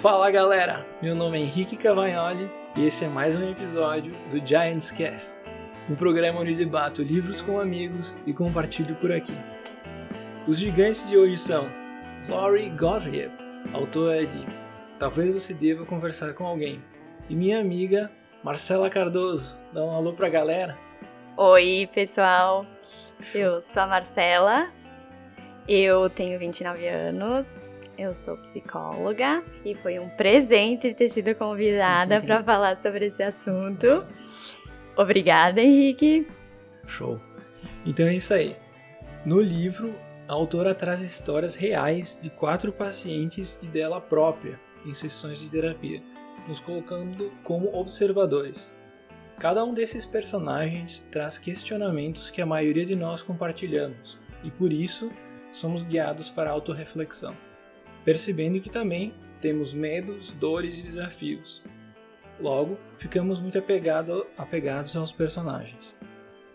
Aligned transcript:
Fala 0.00 0.30
galera, 0.30 0.86
meu 1.02 1.14
nome 1.14 1.38
é 1.38 1.42
Henrique 1.42 1.76
Cavagnoli 1.76 2.50
e 2.74 2.86
esse 2.86 3.04
é 3.04 3.08
mais 3.08 3.36
um 3.36 3.46
episódio 3.46 4.16
do 4.30 4.38
Giants 4.42 4.90
Cast, 4.90 5.42
um 5.90 5.94
programa 5.94 6.40
onde 6.40 6.54
debato 6.54 7.02
livros 7.02 7.42
com 7.42 7.60
amigos 7.60 8.16
e 8.24 8.32
compartilho 8.32 8.94
por 8.94 9.12
aqui. 9.12 9.36
Os 10.48 10.58
gigantes 10.58 11.06
de 11.06 11.18
hoje 11.18 11.36
são 11.36 11.68
Laurie 12.30 12.70
Gottlieb, 12.70 13.30
autora 13.74 14.24
de 14.24 14.46
Talvez 14.98 15.34
Você 15.34 15.52
Deva 15.52 15.84
Conversar 15.84 16.32
com 16.32 16.46
Alguém, 16.46 16.82
e 17.28 17.36
minha 17.36 17.60
amiga 17.60 18.10
Marcela 18.42 18.88
Cardoso. 18.88 19.54
Dá 19.70 19.84
um 19.84 19.94
alô 19.94 20.14
pra 20.14 20.30
galera. 20.30 20.78
Oi, 21.36 21.86
pessoal. 21.92 22.64
Eu 23.34 23.60
sou 23.60 23.82
a 23.82 23.86
Marcela, 23.86 24.66
eu 25.68 26.08
tenho 26.08 26.38
29 26.38 26.88
anos, 26.88 27.62
eu 28.00 28.14
sou 28.14 28.36
psicóloga 28.38 29.44
e 29.62 29.74
foi 29.74 29.98
um 29.98 30.08
presente 30.08 30.94
ter 30.94 31.10
sido 31.10 31.34
convidada 31.34 32.18
para 32.20 32.42
falar 32.42 32.76
sobre 32.78 33.06
esse 33.06 33.22
assunto. 33.22 34.06
Obrigada, 34.96 35.60
Henrique. 35.60 36.26
Show. 36.86 37.20
Então 37.84 38.06
é 38.06 38.14
isso 38.14 38.32
aí. 38.32 38.56
No 39.24 39.38
livro, 39.38 39.94
a 40.26 40.32
autora 40.32 40.74
traz 40.74 41.02
histórias 41.02 41.54
reais 41.54 42.18
de 42.20 42.30
quatro 42.30 42.72
pacientes 42.72 43.58
e 43.62 43.66
dela 43.66 44.00
própria 44.00 44.58
em 44.86 44.94
sessões 44.94 45.38
de 45.38 45.50
terapia, 45.50 46.02
nos 46.48 46.58
colocando 46.58 47.30
como 47.44 47.76
observadores. 47.76 48.72
Cada 49.38 49.62
um 49.62 49.74
desses 49.74 50.06
personagens 50.06 51.04
traz 51.10 51.38
questionamentos 51.38 52.30
que 52.30 52.40
a 52.40 52.46
maioria 52.46 52.86
de 52.86 52.96
nós 52.96 53.22
compartilhamos, 53.22 54.18
e 54.42 54.50
por 54.50 54.72
isso 54.72 55.10
somos 55.52 55.82
guiados 55.82 56.30
para 56.30 56.48
a 56.48 56.52
autorreflexão 56.52 57.36
percebendo 58.04 58.60
que 58.60 58.70
também 58.70 59.14
temos 59.40 59.72
medos, 59.72 60.32
dores 60.32 60.78
e 60.78 60.82
desafios. 60.82 61.62
Logo, 62.38 62.78
ficamos 62.96 63.40
muito 63.40 63.58
apegado, 63.58 64.26
apegados 64.36 64.96
aos 64.96 65.12
personagens. 65.12 65.94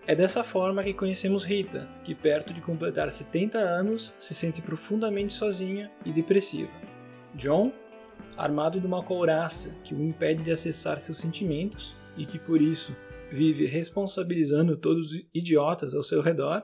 É 0.08 0.16
dessa 0.16 0.44
forma 0.44 0.84
que 0.84 0.94
conhecemos 0.94 1.44
Rita, 1.44 1.90
que 2.04 2.14
perto 2.14 2.54
de 2.54 2.62
completar 2.62 3.10
70 3.10 3.58
anos 3.58 4.14
se 4.20 4.36
sente 4.36 4.62
profundamente 4.62 5.34
sozinha 5.34 5.92
e 6.06 6.12
depressiva. 6.12 6.72
John, 7.34 7.74
armado 8.38 8.80
de 8.80 8.86
uma 8.86 9.04
couraça 9.04 9.76
que 9.84 9.96
o 9.96 10.04
impede 10.04 10.44
de 10.44 10.52
acessar 10.52 11.00
seus 11.00 11.18
sentimentos 11.18 11.96
e 12.16 12.26
que 12.26 12.38
por 12.38 12.62
isso 12.62 12.96
vive 13.32 13.66
responsabilizando 13.66 14.78
todos 14.78 15.12
os 15.12 15.28
idiotas 15.34 15.96
ao 15.96 16.04
seu 16.04 16.22
redor. 16.22 16.64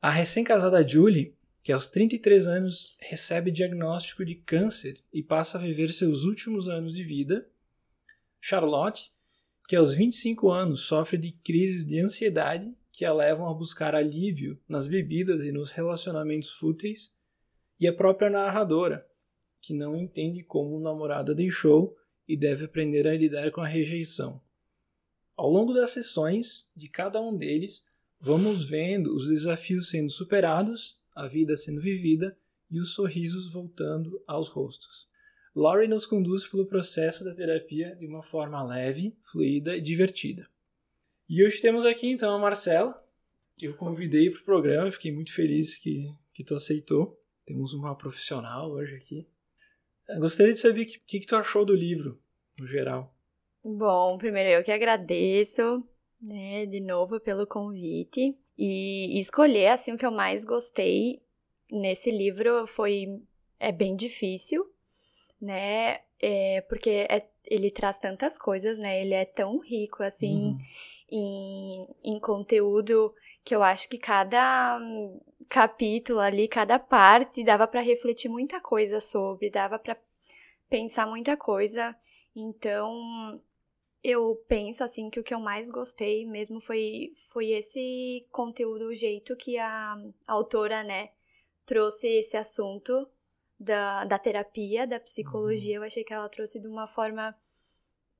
A 0.00 0.10
recém-casada 0.10 0.86
Julie 0.86 1.34
que 1.62 1.70
aos 1.70 1.88
33 1.88 2.48
anos 2.48 2.96
recebe 2.98 3.52
diagnóstico 3.52 4.24
de 4.24 4.34
câncer 4.34 5.00
e 5.12 5.22
passa 5.22 5.58
a 5.58 5.60
viver 5.60 5.92
seus 5.92 6.24
últimos 6.24 6.68
anos 6.68 6.92
de 6.92 7.04
vida. 7.04 7.48
Charlotte, 8.40 9.12
que 9.68 9.76
aos 9.76 9.94
25 9.94 10.50
anos 10.50 10.80
sofre 10.80 11.16
de 11.16 11.30
crises 11.30 11.84
de 11.84 12.00
ansiedade 12.00 12.76
que 12.90 13.04
a 13.04 13.12
levam 13.12 13.48
a 13.48 13.54
buscar 13.54 13.94
alívio 13.94 14.60
nas 14.68 14.88
bebidas 14.88 15.40
e 15.42 15.52
nos 15.52 15.70
relacionamentos 15.70 16.50
fúteis. 16.50 17.14
E 17.80 17.86
a 17.86 17.92
própria 17.92 18.28
narradora, 18.28 19.06
que 19.60 19.72
não 19.72 19.96
entende 19.96 20.42
como 20.42 20.76
o 20.76 20.80
namorado 20.80 21.30
a 21.32 21.34
deixou 21.34 21.96
e 22.28 22.36
deve 22.36 22.64
aprender 22.64 23.06
a 23.06 23.16
lidar 23.16 23.50
com 23.52 23.60
a 23.60 23.66
rejeição. 23.66 24.40
Ao 25.36 25.48
longo 25.48 25.72
das 25.72 25.90
sessões 25.90 26.68
de 26.76 26.88
cada 26.88 27.20
um 27.20 27.36
deles, 27.36 27.84
vamos 28.20 28.64
vendo 28.64 29.14
os 29.14 29.28
desafios 29.28 29.88
sendo 29.88 30.10
superados 30.10 31.00
a 31.14 31.26
vida 31.26 31.56
sendo 31.56 31.80
vivida 31.80 32.36
e 32.70 32.80
os 32.80 32.94
sorrisos 32.94 33.52
voltando 33.52 34.22
aos 34.26 34.48
rostos. 34.48 35.08
Laurie 35.54 35.88
nos 35.88 36.06
conduz 36.06 36.46
pelo 36.46 36.66
processo 36.66 37.22
da 37.22 37.34
terapia 37.34 37.94
de 37.96 38.06
uma 38.06 38.22
forma 38.22 38.62
leve, 38.64 39.14
fluida 39.30 39.76
e 39.76 39.80
divertida. 39.82 40.48
E 41.28 41.44
hoje 41.44 41.60
temos 41.60 41.84
aqui 41.84 42.08
então 42.08 42.34
a 42.34 42.38
Marcela, 42.38 43.02
que 43.56 43.66
eu 43.66 43.76
convidei 43.76 44.30
para 44.30 44.40
o 44.40 44.44
programa, 44.44 44.90
fiquei 44.90 45.12
muito 45.12 45.32
feliz 45.32 45.76
que, 45.76 46.10
que 46.32 46.42
tu 46.42 46.54
aceitou. 46.54 47.20
Temos 47.44 47.74
uma 47.74 47.94
profissional 47.94 48.70
hoje 48.70 48.96
aqui. 48.96 49.28
Eu 50.08 50.20
gostaria 50.20 50.52
de 50.52 50.58
saber 50.58 50.82
o 50.82 50.86
que, 50.86 50.98
que, 51.00 51.20
que 51.20 51.26
tu 51.26 51.36
achou 51.36 51.64
do 51.64 51.74
livro, 51.74 52.18
no 52.58 52.66
geral. 52.66 53.14
Bom, 53.64 54.16
primeiro 54.18 54.50
eu 54.50 54.64
que 54.64 54.72
agradeço, 54.72 55.86
né, 56.20 56.66
de 56.66 56.80
novo 56.80 57.20
pelo 57.20 57.46
convite. 57.46 58.36
E, 58.58 59.18
escolher, 59.18 59.68
assim, 59.68 59.92
o 59.92 59.98
que 59.98 60.06
eu 60.06 60.10
mais 60.12 60.44
gostei 60.44 61.22
nesse 61.70 62.10
livro 62.10 62.66
foi... 62.66 63.22
É 63.58 63.70
bem 63.70 63.94
difícil, 63.94 64.68
né? 65.40 66.00
É, 66.20 66.60
porque 66.68 67.06
é, 67.08 67.24
ele 67.46 67.70
traz 67.70 67.96
tantas 67.98 68.36
coisas, 68.36 68.76
né? 68.76 69.00
Ele 69.00 69.14
é 69.14 69.24
tão 69.24 69.60
rico, 69.60 70.02
assim, 70.02 70.34
uhum. 70.34 70.58
em, 71.08 71.86
em 72.02 72.18
conteúdo 72.18 73.14
que 73.44 73.54
eu 73.54 73.62
acho 73.62 73.88
que 73.88 73.98
cada 73.98 74.80
capítulo 75.48 76.18
ali, 76.18 76.48
cada 76.48 76.78
parte, 76.78 77.44
dava 77.44 77.66
para 77.68 77.80
refletir 77.80 78.28
muita 78.28 78.60
coisa 78.60 79.00
sobre, 79.00 79.50
dava 79.50 79.78
para 79.78 79.96
pensar 80.68 81.06
muita 81.06 81.36
coisa. 81.36 81.94
Então, 82.34 83.40
eu 84.02 84.34
penso 84.48 84.82
assim 84.82 85.08
que 85.08 85.20
o 85.20 85.22
que 85.22 85.32
eu 85.32 85.40
mais 85.40 85.70
gostei 85.70 86.26
mesmo 86.26 86.60
foi, 86.60 87.12
foi 87.30 87.50
esse 87.50 88.26
conteúdo, 88.30 88.86
o 88.86 88.94
jeito 88.94 89.36
que 89.36 89.58
a, 89.58 89.96
autora, 90.26 90.82
né, 90.82 91.10
trouxe 91.64 92.08
esse 92.08 92.36
assunto 92.36 93.08
da, 93.58 94.04
da 94.04 94.18
terapia, 94.18 94.86
da 94.86 94.98
psicologia. 94.98 95.78
Uhum. 95.78 95.84
Eu 95.84 95.86
achei 95.86 96.02
que 96.02 96.12
ela 96.12 96.28
trouxe 96.28 96.60
de 96.60 96.66
uma 96.66 96.86
forma 96.86 97.34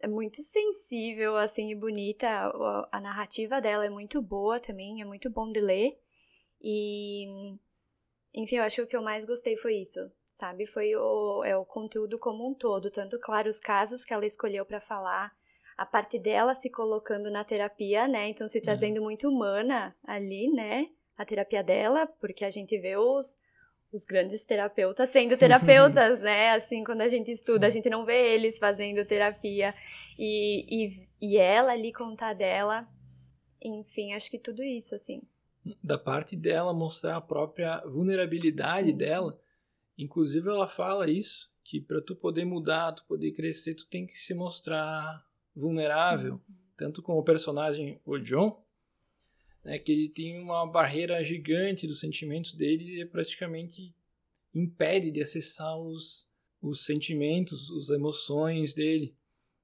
muito 0.09 0.41
sensível, 0.41 1.37
assim, 1.37 1.70
e 1.70 1.75
bonita. 1.75 2.28
A, 2.28 2.88
a 2.93 3.00
narrativa 3.00 3.60
dela 3.60 3.84
é 3.84 3.91
muito 3.91 4.22
boa 4.22 4.60
também, 4.60 5.03
é 5.03 5.04
muito 5.04 5.28
bom 5.31 5.50
de 5.50 5.60
ler. 5.60 5.99
E, 6.60 7.26
enfim, 8.32 8.56
eu 8.56 8.62
acho 8.62 8.76
que 8.76 8.82
o 8.82 8.87
que 8.87 8.97
eu 8.97 9.03
mais 9.03 9.25
gostei 9.25 9.56
foi 9.56 9.76
isso, 9.78 10.00
sabe? 10.32 10.64
Foi 10.64 10.94
o, 10.94 11.43
é 11.44 11.56
o 11.56 11.64
conteúdo 11.64 12.19
como 12.20 12.49
um 12.49 12.54
todo. 12.54 12.88
Tanto, 12.88 13.19
claro, 13.19 13.49
os 13.49 13.59
casos 13.59 14.04
que 14.04 14.14
ela 14.14 14.26
escolheu 14.26 14.64
para 14.64 14.81
falar, 14.81 15.37
a 15.82 15.87
parte 15.87 16.16
dela 16.16 16.54
se 16.54 16.70
colocando 16.70 17.28
na 17.28 17.43
terapia, 17.43 18.06
né? 18.06 18.28
Então 18.28 18.47
se 18.47 18.60
trazendo 18.60 18.98
uhum. 18.98 19.03
muito 19.03 19.28
humana 19.28 19.93
ali, 20.06 20.48
né? 20.48 20.87
A 21.19 21.25
terapia 21.25 21.60
dela, 21.60 22.06
porque 22.20 22.44
a 22.44 22.50
gente 22.50 22.78
vê 22.78 22.97
os, 22.97 23.37
os 23.93 24.04
grandes 24.04 24.44
terapeutas 24.44 25.10
sendo 25.10 25.37
terapeutas, 25.37 26.22
né? 26.22 26.50
Assim, 26.50 26.84
quando 26.84 27.00
a 27.00 27.09
gente 27.09 27.32
estuda, 27.32 27.66
a 27.66 27.70
gente 27.70 27.91
não 27.91 28.04
vê 28.04 28.32
eles 28.32 28.60
fazendo 28.60 29.04
terapia. 29.04 29.75
E, 30.16 30.87
e, 30.87 30.88
e 31.20 31.37
ela 31.37 31.72
ali 31.72 31.93
contar 31.93 32.32
dela. 32.32 32.87
Enfim, 33.60 34.14
acho 34.14 34.31
que 34.31 34.38
tudo 34.38 34.62
isso, 34.62 34.94
assim. 34.94 35.20
Da 35.82 35.99
parte 35.99 36.37
dela 36.37 36.72
mostrar 36.72 37.16
a 37.16 37.20
própria 37.20 37.82
vulnerabilidade 37.87 38.93
uhum. 38.93 38.97
dela. 38.97 39.41
Inclusive, 39.99 40.49
ela 40.49 40.69
fala 40.69 41.10
isso, 41.10 41.50
que 41.64 41.81
para 41.81 42.00
tu 42.00 42.14
poder 42.14 42.44
mudar, 42.44 42.93
tu 42.93 43.04
poder 43.04 43.32
crescer, 43.32 43.75
tu 43.75 43.88
tem 43.88 44.06
que 44.06 44.16
se 44.16 44.32
mostrar 44.32 45.26
vulnerável, 45.54 46.34
uhum. 46.34 46.56
tanto 46.76 47.02
com 47.02 47.18
o 47.18 47.22
personagem 47.22 48.00
o 48.04 48.18
John, 48.18 48.64
né, 49.64 49.78
que 49.78 49.92
ele 49.92 50.08
tem 50.08 50.42
uma 50.42 50.66
barreira 50.66 51.22
gigante 51.22 51.86
dos 51.86 52.00
sentimentos 52.00 52.54
dele 52.54 53.00
e 53.00 53.06
praticamente 53.06 53.94
impede 54.54 55.10
de 55.10 55.22
acessar 55.22 55.78
os, 55.78 56.28
os 56.60 56.84
sentimentos, 56.84 57.70
as 57.70 57.90
emoções 57.90 58.74
dele. 58.74 59.16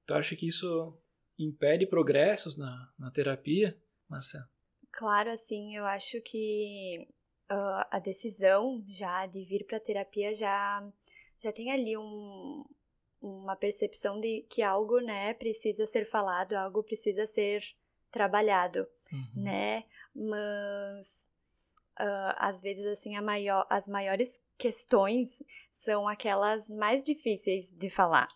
Tu 0.05 0.13
acha 0.13 0.35
que 0.35 0.47
isso 0.47 0.97
impede 1.37 1.85
progressos 1.85 2.57
na, 2.57 2.91
na 2.97 3.11
terapia, 3.11 3.77
Marcelo? 4.07 4.45
Claro, 4.91 5.29
assim, 5.29 5.75
eu 5.75 5.85
acho 5.85 6.19
que 6.21 7.07
uh, 7.51 7.85
a 7.91 7.99
decisão 7.99 8.83
já 8.87 9.25
de 9.27 9.43
vir 9.45 9.65
para 9.65 9.79
terapia 9.79 10.33
já 10.33 10.91
já 11.41 11.53
tem 11.53 11.71
ali 11.71 11.95
um, 11.97 12.65
uma 13.21 13.55
percepção 13.55 14.19
de 14.19 14.45
que 14.49 14.61
algo, 14.61 14.99
né, 14.99 15.33
precisa 15.33 15.85
ser 15.85 16.05
falado, 16.05 16.53
algo 16.53 16.83
precisa 16.83 17.25
ser 17.25 17.61
trabalhado, 18.11 18.87
uhum. 19.11 19.43
né? 19.43 19.83
Mas 20.15 21.29
uh, 21.99 22.33
às 22.37 22.61
vezes 22.61 22.85
assim 22.85 23.15
a 23.15 23.21
maior, 23.21 23.65
as 23.69 23.87
maiores 23.87 24.41
questões 24.57 25.43
são 25.69 26.07
aquelas 26.07 26.69
mais 26.69 27.03
difíceis 27.03 27.71
de 27.71 27.89
falar, 27.89 28.29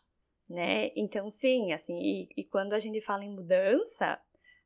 né? 0.49 0.91
Então 0.95 1.31
sim, 1.31 1.71
assim, 1.71 1.97
e, 1.99 2.29
e 2.37 2.43
quando 2.43 2.73
a 2.73 2.79
gente 2.79 2.99
fala 3.01 3.23
em 3.23 3.33
mudança, 3.33 4.19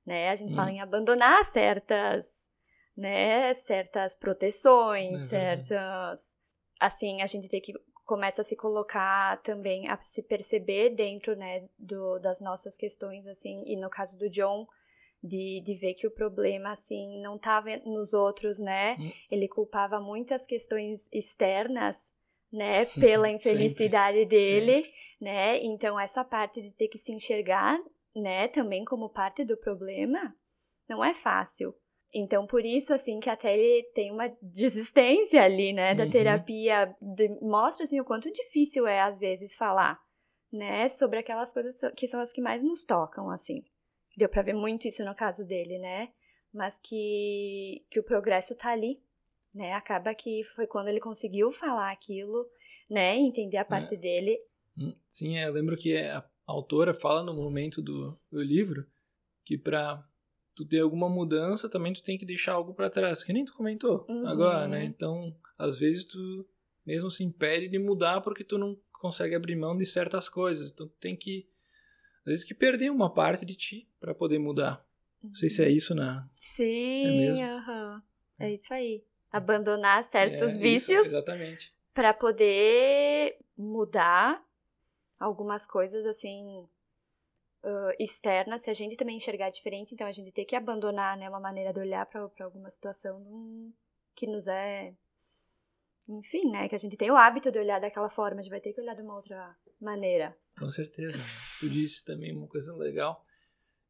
né, 0.06 0.30
a 0.30 0.36
gente 0.36 0.50
uhum. 0.50 0.56
fala 0.56 0.72
em 0.72 0.81
abandonar 0.81 1.44
certas, 1.46 2.50
né, 2.96 3.54
certas 3.54 4.16
proteções, 4.16 5.22
uhum. 5.22 5.28
certas 5.28 6.38
assim, 6.80 7.22
a 7.22 7.25
gente 7.25 7.50
tem 7.50 7.62
que 7.62 7.74
começa 8.07 8.42
a 8.42 8.44
se 8.44 8.56
colocar 8.56 9.38
também, 9.42 9.89
a 9.89 10.01
se 10.01 10.24
perceber 10.24 10.92
dentro, 10.92 11.36
né, 11.36 11.68
do, 11.77 12.18
das 12.19 12.39
nossas 12.39 12.77
questões, 12.77 13.27
assim, 13.27 13.63
e 13.68 13.75
no 13.75 13.89
caso 13.89 14.18
do 14.18 14.30
John, 14.30 14.65
de, 15.21 15.62
de 15.62 15.74
ver 15.74 15.94
que 15.94 16.07
o 16.07 16.12
problema, 16.12 16.71
assim, 16.71 17.21
não 17.21 17.36
estava 17.36 17.75
nos 17.86 18.13
outros, 18.13 18.59
né, 18.59 18.95
hum. 18.98 19.12
ele 19.30 19.48
culpava 19.50 20.00
muitas 20.00 20.48
questões 20.48 21.09
externas, 21.12 22.13
né, 22.51 22.86
pela 22.95 23.30
infelicidade 23.30 24.19
sempre, 24.19 24.38
dele, 24.38 24.75
sempre. 24.86 24.94
né? 25.19 25.59
Então 25.62 26.00
essa 26.00 26.24
parte 26.24 26.62
de 26.62 26.74
ter 26.74 26.88
que 26.88 26.98
se 26.98 27.12
enxergar, 27.12 27.77
né, 28.15 28.48
também 28.48 28.86
como 28.86 29.09
parte 29.09 29.44
do 29.44 29.57
problema, 29.57 30.33
não 30.88 31.04
é 31.04 31.13
fácil. 31.13 31.75
Então, 32.13 32.48
por 32.48 32.63
isso, 32.65 32.94
assim, 32.94 33.19
que 33.19 33.30
até 33.30 33.54
ele 33.54 33.83
tem 33.94 34.12
uma 34.12 34.30
desistência 34.42 35.44
ali, 35.44 35.74
né, 35.74 35.94
da 35.94 36.06
uhum. 36.06 36.09
terapia, 36.09 36.95
de, 37.01 37.27
mostra, 37.42 37.83
assim, 37.83 38.00
o 38.00 38.06
quanto 38.06 38.31
difícil 38.31 38.88
é, 38.88 39.01
às 39.01 39.19
vezes, 39.19 39.56
falar, 39.56 40.00
né, 40.51 40.88
sobre 40.88 41.19
aquelas 41.19 41.51
coisas 41.51 41.80
que 41.95 42.07
são 42.07 42.21
as 42.21 42.31
que 42.31 42.42
mais 42.42 42.63
nos 42.63 42.86
tocam, 42.86 43.30
assim. 43.30 43.63
Deu 44.15 44.30
pra 44.30 44.42
ver 44.42 44.54
muito 44.54 44.88
isso 44.88 45.04
no 45.04 45.13
caso 45.13 45.45
dele, 45.45 45.77
né, 45.80 46.09
mas 46.54 46.80
que, 46.80 47.86
que 47.92 48.00
o 48.00 48.04
progresso 48.04 48.56
tá 48.56 48.71
ali, 48.71 49.01
né, 49.54 49.74
acaba 49.74 50.15
que 50.15 50.42
foi 50.44 50.65
quando 50.65 50.88
ele 50.88 51.01
conseguiu 51.01 51.51
falar 51.51 51.92
aquilo, 51.92 52.48
né, 52.89 53.18
entender 53.18 53.57
a 53.57 53.62
é. 53.62 53.65
parte 53.65 53.95
é. 53.95 53.98
dele. 53.98 54.39
Hum, 54.77 54.95
sim, 55.09 55.38
eu 55.38 55.51
lembro 55.51 55.75
que 55.75 55.98
a 55.98 56.24
autora 56.45 56.94
fala 56.94 57.21
no 57.21 57.33
momento 57.33 57.81
do, 57.81 58.06
do 58.31 58.42
livro 58.42 58.88
que 59.44 59.57
para 59.57 60.06
tu 60.57 60.65
ter 60.65 60.80
alguma 60.80 61.07
mudança, 61.07 61.69
também 61.69 61.94
tu 61.94 62.01
tem 62.01 62.18
que 62.18 62.25
deixar 62.25 62.54
algo 62.54 62.74
para 62.74 62.89
trás, 62.89 63.24
que 63.24 63.31
nem 63.31 63.45
tu 63.45 63.54
comentou 63.54 64.04
uhum. 64.09 64.27
agora, 64.27 64.68
né? 64.68 64.83
Então, 64.83 65.36
às 65.56 65.77
vezes 65.77 66.04
tu 66.04 66.45
mesmo 66.83 67.12
se 67.12 67.24
impede 67.24 67.69
de 67.69 67.77
mudar 67.77 68.21
porque 68.21 68.44
tu 68.44 68.57
não 68.57 68.75
consegue 68.92 69.36
abrir 69.36 69.56
mão 69.56 69.77
de 69.77 69.86
certas 69.86 70.27
coisas. 70.27 70.71
Então, 70.71 70.88
tu 70.88 70.95
tem 71.00 71.15
que 71.15 71.48
às 72.21 72.31
vezes 72.31 72.44
que 72.44 72.56
perder 72.56 72.89
uma 72.89 73.13
parte 73.13 73.45
de 73.45 73.56
ti 73.56 73.88
para 74.00 74.15
poder 74.15 74.39
mudar. 74.39 74.83
Não 75.24 75.33
sei 75.36 75.48
se 75.48 75.63
é 75.63 75.69
isso, 75.69 75.94
né? 75.94 76.27
Sim, 76.36 77.39
é, 77.39 77.56
uhum. 77.56 78.01
é 78.39 78.54
isso 78.54 78.74
aí. 78.74 79.04
Abandonar 79.31 80.04
certos 80.04 80.56
é, 80.56 80.57
vícios. 80.57 81.07
Para 81.94 82.13
poder 82.13 83.38
mudar 83.56 84.44
algumas 85.19 85.68
coisas 85.68 86.06
assim 86.06 86.68
uh, 87.63 87.94
externa, 88.00 88.57
se 88.57 88.69
a 88.69 88.74
gente 88.74 88.95
também 88.95 89.18
enxergar 89.18 89.50
diferente, 89.50 89.94
então 89.94 90.07
a 90.07 90.12
gente 90.12 90.31
tem 90.31 90.45
que 90.45 90.56
abandonar 90.56 91.18
né, 91.18 91.30
uma 91.30 91.39
maneira 91.39 91.74
de 91.74 91.80
olhar 91.80 92.06
para 92.06 92.30
alguma 92.45 92.69
situação 92.69 93.74
que 94.15 94.27
nos 94.27 94.48
é. 94.48 94.94
Enfim, 96.09 96.50
né? 96.51 96.69
Que 96.69 96.75
a 96.75 96.77
gente 96.77 96.95
tem 96.95 97.12
o 97.12 97.18
hábito 97.18 97.51
de 97.51 97.59
olhar 97.59 97.81
daquela 97.81 98.07
forma, 98.07 98.39
a 98.39 98.42
gente 98.42 98.51
vai 98.51 98.62
ter 98.62 98.71
que 98.71 98.80
olhar 98.80 98.95
de 98.95 99.01
uma 99.01 99.15
outra 99.15 99.56
maneira. 99.80 100.38
Com 100.57 100.69
certeza. 100.71 101.18
Tu 101.59 101.69
disse 101.69 102.04
também 102.04 102.36
uma 102.36 102.48
coisa 102.48 102.74
legal 102.75 103.24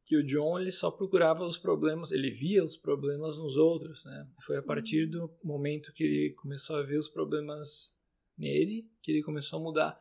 que 0.04 0.16
o 0.16 0.24
John 0.24 0.58
ele 0.58 0.72
só 0.72 0.90
procurava 0.90 1.44
os 1.44 1.58
problemas, 1.58 2.10
ele 2.12 2.30
via 2.30 2.64
os 2.64 2.78
problemas 2.78 3.36
nos 3.36 3.56
outros, 3.58 4.04
né? 4.06 4.26
Foi 4.44 4.56
a 4.56 4.62
partir 4.62 5.04
uhum. 5.04 5.10
do 5.10 5.38
momento 5.44 5.92
que 5.92 6.02
ele 6.02 6.34
começou 6.34 6.76
a 6.76 6.82
ver 6.82 6.96
os 6.96 7.08
problemas 7.08 7.94
nele 8.36 8.90
que 9.02 9.12
ele 9.12 9.22
começou 9.22 9.58
a 9.58 9.62
mudar. 9.62 10.00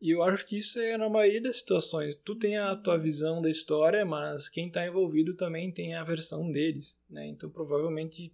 E 0.00 0.10
eu 0.10 0.22
acho 0.22 0.46
que 0.46 0.56
isso 0.56 0.78
é 0.78 0.96
na 0.96 1.10
maioria 1.10 1.42
das 1.42 1.58
situações. 1.58 2.16
Tu 2.24 2.34
tem 2.34 2.56
a 2.56 2.74
tua 2.74 2.96
visão 2.96 3.42
da 3.42 3.50
história, 3.50 4.04
mas 4.04 4.48
quem 4.48 4.68
está 4.68 4.86
envolvido 4.86 5.34
também 5.34 5.70
tem 5.70 5.94
a 5.94 6.02
versão 6.02 6.50
deles, 6.50 6.98
né? 7.08 7.26
Então 7.26 7.50
provavelmente 7.50 8.32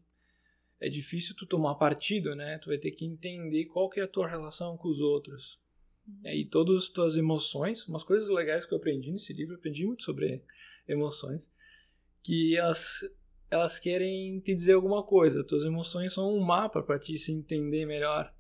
é 0.80 0.88
difícil 0.88 1.34
tu 1.34 1.44
tomar 1.44 1.74
partido, 1.74 2.36
né? 2.36 2.58
Tu 2.58 2.68
vai 2.68 2.78
ter 2.78 2.92
que 2.92 3.04
entender 3.04 3.64
qual 3.64 3.90
que 3.90 3.98
é 3.98 4.04
a 4.04 4.08
tua 4.08 4.28
relação 4.28 4.76
com 4.76 4.88
os 4.88 5.00
outros. 5.00 5.58
Uhum. 6.06 6.30
E 6.30 6.44
todas 6.44 6.84
as 6.84 6.88
tuas 6.88 7.16
emoções, 7.16 7.86
umas 7.88 8.04
coisas 8.04 8.28
legais 8.28 8.64
que 8.64 8.72
eu 8.72 8.78
aprendi 8.78 9.10
nesse 9.10 9.32
livro, 9.32 9.54
eu 9.54 9.58
aprendi 9.58 9.84
muito 9.84 10.04
sobre 10.04 10.44
emoções, 10.86 11.50
que 12.22 12.56
elas 12.56 13.00
elas 13.50 13.78
querem 13.78 14.40
te 14.40 14.54
dizer 14.54 14.72
alguma 14.72 15.02
coisa. 15.02 15.44
Tuas 15.44 15.64
emoções 15.64 16.12
são 16.12 16.32
um 16.32 16.40
mapa 16.40 16.82
para 16.82 16.98
te 16.98 17.16
se 17.18 17.32
entender 17.32 17.86
melhor. 17.86 18.32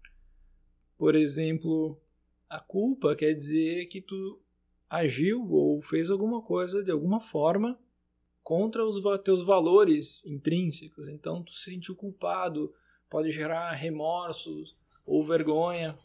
Por 0.98 1.14
exemplo, 1.14 2.00
a 2.48 2.60
culpa 2.60 3.14
quer 3.14 3.32
dizer 3.34 3.86
que 3.86 4.00
tu 4.00 4.40
agiu 4.88 5.50
ou 5.50 5.80
fez 5.82 6.10
alguma 6.10 6.40
coisa 6.42 6.82
de 6.82 6.90
alguma 6.90 7.20
forma 7.20 7.78
contra 8.42 8.84
os 8.84 9.02
teus 9.24 9.42
valores 9.42 10.22
intrínsecos. 10.24 11.08
Então 11.08 11.42
tu 11.42 11.52
se 11.52 11.70
sentiu 11.70 11.96
culpado, 11.96 12.72
pode 13.10 13.30
gerar 13.30 13.72
remorsos 13.72 14.76
ou 15.04 15.24
vergonha. 15.24 15.98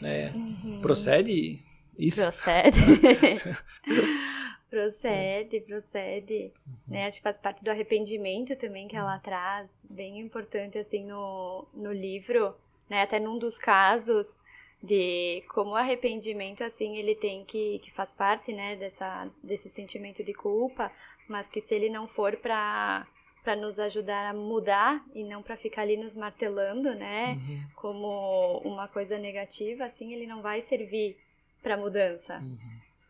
Né? 0.00 0.32
Uhum. 0.32 0.80
Procede 0.80 1.58
isso? 1.98 2.20
Procede. 2.20 2.78
procede, 4.70 5.60
procede. 5.60 6.52
Uhum. 6.66 6.74
Né? 6.88 7.06
Acho 7.06 7.18
que 7.18 7.22
faz 7.22 7.38
parte 7.38 7.64
do 7.64 7.70
arrependimento 7.70 8.56
também 8.56 8.88
que 8.88 8.96
ela 8.96 9.18
traz, 9.18 9.84
bem 9.88 10.20
importante 10.20 10.78
assim 10.78 11.04
no, 11.04 11.66
no 11.74 11.92
livro. 11.92 12.54
Né? 12.88 13.02
Até 13.02 13.20
num 13.20 13.38
dos 13.38 13.58
casos, 13.58 14.38
de 14.82 15.42
como 15.48 15.72
o 15.72 15.76
arrependimento 15.76 16.62
assim 16.62 16.96
ele 16.96 17.14
tem 17.14 17.44
que 17.44 17.80
que 17.80 17.90
faz 17.90 18.12
parte 18.12 18.52
né 18.52 18.76
dessa 18.76 19.28
desse 19.42 19.68
sentimento 19.68 20.22
de 20.22 20.32
culpa 20.32 20.92
mas 21.28 21.48
que 21.48 21.60
se 21.60 21.74
ele 21.74 21.90
não 21.90 22.06
for 22.06 22.36
para 22.36 23.06
para 23.42 23.56
nos 23.56 23.80
ajudar 23.80 24.30
a 24.30 24.34
mudar 24.34 25.04
e 25.14 25.24
não 25.24 25.42
para 25.42 25.56
ficar 25.56 25.82
ali 25.82 25.96
nos 25.96 26.14
martelando 26.14 26.94
né 26.94 27.32
uhum. 27.34 27.64
como 27.74 28.58
uma 28.58 28.86
coisa 28.86 29.18
negativa 29.18 29.84
assim 29.84 30.12
ele 30.12 30.26
não 30.26 30.42
vai 30.42 30.60
servir 30.60 31.16
para 31.60 31.76
mudança 31.76 32.38
uhum. 32.38 32.58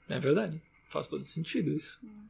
é 0.09 0.19
verdade 0.19 0.63
faz 0.89 1.07
todo 1.07 1.25
sentido 1.27 1.71
isso 1.71 1.99
uhum. 2.03 2.29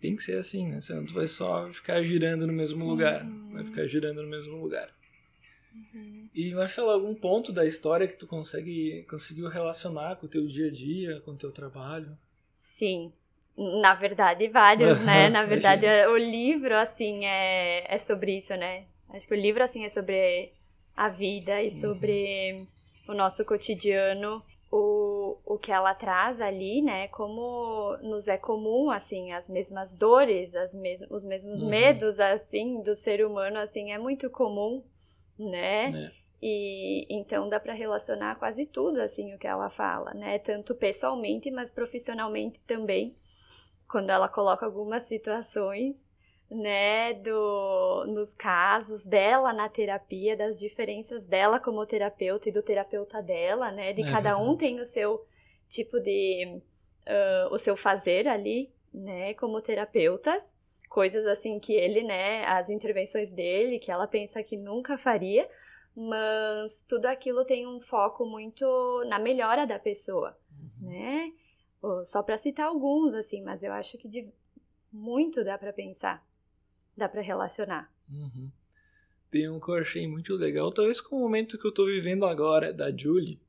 tem 0.00 0.16
que 0.16 0.24
ser 0.24 0.38
assim 0.38 0.66
né 0.66 0.80
senão 0.80 1.06
tu 1.06 1.14
vai 1.14 1.28
só 1.28 1.70
ficar 1.72 2.02
girando 2.02 2.48
no 2.48 2.52
mesmo 2.52 2.84
lugar 2.84 3.24
vai 3.52 3.62
uhum. 3.62 3.66
ficar 3.66 3.86
girando 3.86 4.22
no 4.24 4.28
mesmo 4.28 4.56
lugar 4.56 4.92
Uhum. 5.74 6.28
E, 6.34 6.54
Marcelo, 6.54 6.90
algum 6.90 7.14
ponto 7.14 7.52
da 7.52 7.66
história 7.66 8.06
que 8.06 8.16
tu 8.16 8.26
consegue, 8.26 9.04
conseguiu 9.08 9.48
relacionar 9.48 10.16
com 10.16 10.26
o 10.26 10.28
teu 10.28 10.46
dia 10.46 10.68
a 10.68 10.70
dia, 10.70 11.20
com 11.20 11.32
o 11.32 11.36
teu 11.36 11.50
trabalho? 11.52 12.16
Sim, 12.52 13.12
na 13.56 13.94
verdade, 13.94 14.48
vários, 14.48 15.00
né? 15.00 15.28
Na 15.28 15.44
verdade, 15.44 15.86
o 16.08 16.16
livro, 16.16 16.76
assim, 16.76 17.24
é, 17.24 17.92
é 17.92 17.98
sobre 17.98 18.38
isso, 18.38 18.54
né? 18.56 18.84
Acho 19.10 19.28
que 19.28 19.34
o 19.34 19.36
livro, 19.36 19.62
assim, 19.62 19.84
é 19.84 19.88
sobre 19.88 20.52
a 20.96 21.08
vida 21.08 21.62
e 21.62 21.70
sobre 21.70 22.66
uhum. 23.08 23.14
o 23.14 23.14
nosso 23.14 23.44
cotidiano, 23.44 24.42
o, 24.72 25.36
o 25.46 25.56
que 25.56 25.70
ela 25.70 25.94
traz 25.94 26.40
ali, 26.40 26.82
né? 26.82 27.06
Como 27.08 27.96
nos 28.02 28.26
é 28.26 28.36
comum, 28.36 28.90
assim, 28.90 29.32
as 29.32 29.48
mesmas 29.48 29.94
dores, 29.94 30.56
as 30.56 30.74
mes 30.74 31.02
os 31.08 31.24
mesmos 31.24 31.62
uhum. 31.62 31.68
medos, 31.68 32.18
assim, 32.18 32.82
do 32.82 32.94
ser 32.94 33.24
humano, 33.24 33.58
assim, 33.58 33.92
é 33.92 33.98
muito 33.98 34.28
comum 34.30 34.82
né? 35.38 35.90
É. 35.90 36.24
E 36.42 37.06
então 37.08 37.48
dá 37.48 37.58
para 37.58 37.72
relacionar 37.72 38.36
quase 38.36 38.66
tudo 38.66 39.00
assim 39.00 39.34
o 39.34 39.38
que 39.38 39.46
ela 39.46 39.70
fala, 39.70 40.12
né? 40.12 40.38
Tanto 40.38 40.74
pessoalmente, 40.74 41.50
mas 41.50 41.70
profissionalmente 41.70 42.62
também, 42.64 43.16
quando 43.88 44.10
ela 44.10 44.28
coloca 44.28 44.66
algumas 44.66 45.04
situações, 45.04 46.12
né, 46.50 47.14
do 47.14 48.04
nos 48.08 48.34
casos 48.34 49.06
dela 49.06 49.52
na 49.54 49.68
terapia, 49.68 50.36
das 50.36 50.60
diferenças 50.60 51.26
dela 51.26 51.58
como 51.58 51.86
terapeuta 51.86 52.48
e 52.48 52.52
do 52.52 52.62
terapeuta 52.62 53.22
dela, 53.22 53.72
né? 53.72 53.94
De 53.94 54.02
é 54.02 54.04
cada 54.04 54.34
verdade. 54.34 54.50
um 54.50 54.56
tem 54.56 54.80
o 54.80 54.84
seu 54.84 55.24
tipo 55.66 55.98
de 55.98 56.60
uh, 57.06 57.54
o 57.54 57.58
seu 57.58 57.74
fazer 57.74 58.28
ali, 58.28 58.70
né, 58.92 59.34
como 59.34 59.60
terapeutas 59.60 60.54
coisas 60.94 61.26
assim 61.26 61.58
que 61.58 61.72
ele, 61.72 62.04
né, 62.04 62.44
as 62.44 62.70
intervenções 62.70 63.32
dele, 63.32 63.80
que 63.80 63.90
ela 63.90 64.06
pensa 64.06 64.44
que 64.44 64.56
nunca 64.56 64.96
faria, 64.96 65.50
mas 65.92 66.84
tudo 66.86 67.06
aquilo 67.06 67.44
tem 67.44 67.66
um 67.66 67.80
foco 67.80 68.24
muito 68.24 68.64
na 69.08 69.18
melhora 69.18 69.66
da 69.66 69.76
pessoa, 69.76 70.38
uhum. 70.56 70.88
né? 70.88 71.32
Só 72.04 72.22
para 72.22 72.36
citar 72.36 72.66
alguns 72.66 73.12
assim, 73.12 73.42
mas 73.42 73.64
eu 73.64 73.72
acho 73.72 73.98
que 73.98 74.08
de 74.08 74.32
muito 74.92 75.42
dá 75.42 75.58
para 75.58 75.72
pensar, 75.72 76.24
dá 76.96 77.08
para 77.08 77.20
relacionar. 77.20 77.92
Uhum. 78.08 78.48
Tem 79.32 79.50
um 79.50 79.58
que 79.58 79.70
eu 79.70 79.74
achei 79.74 80.06
muito 80.06 80.36
legal, 80.36 80.70
talvez 80.70 81.00
com 81.00 81.16
o 81.16 81.18
momento 81.18 81.58
que 81.58 81.66
eu 81.66 81.74
tô 81.74 81.86
vivendo 81.86 82.24
agora 82.24 82.72
da 82.72 82.96
Julie, 82.96 83.42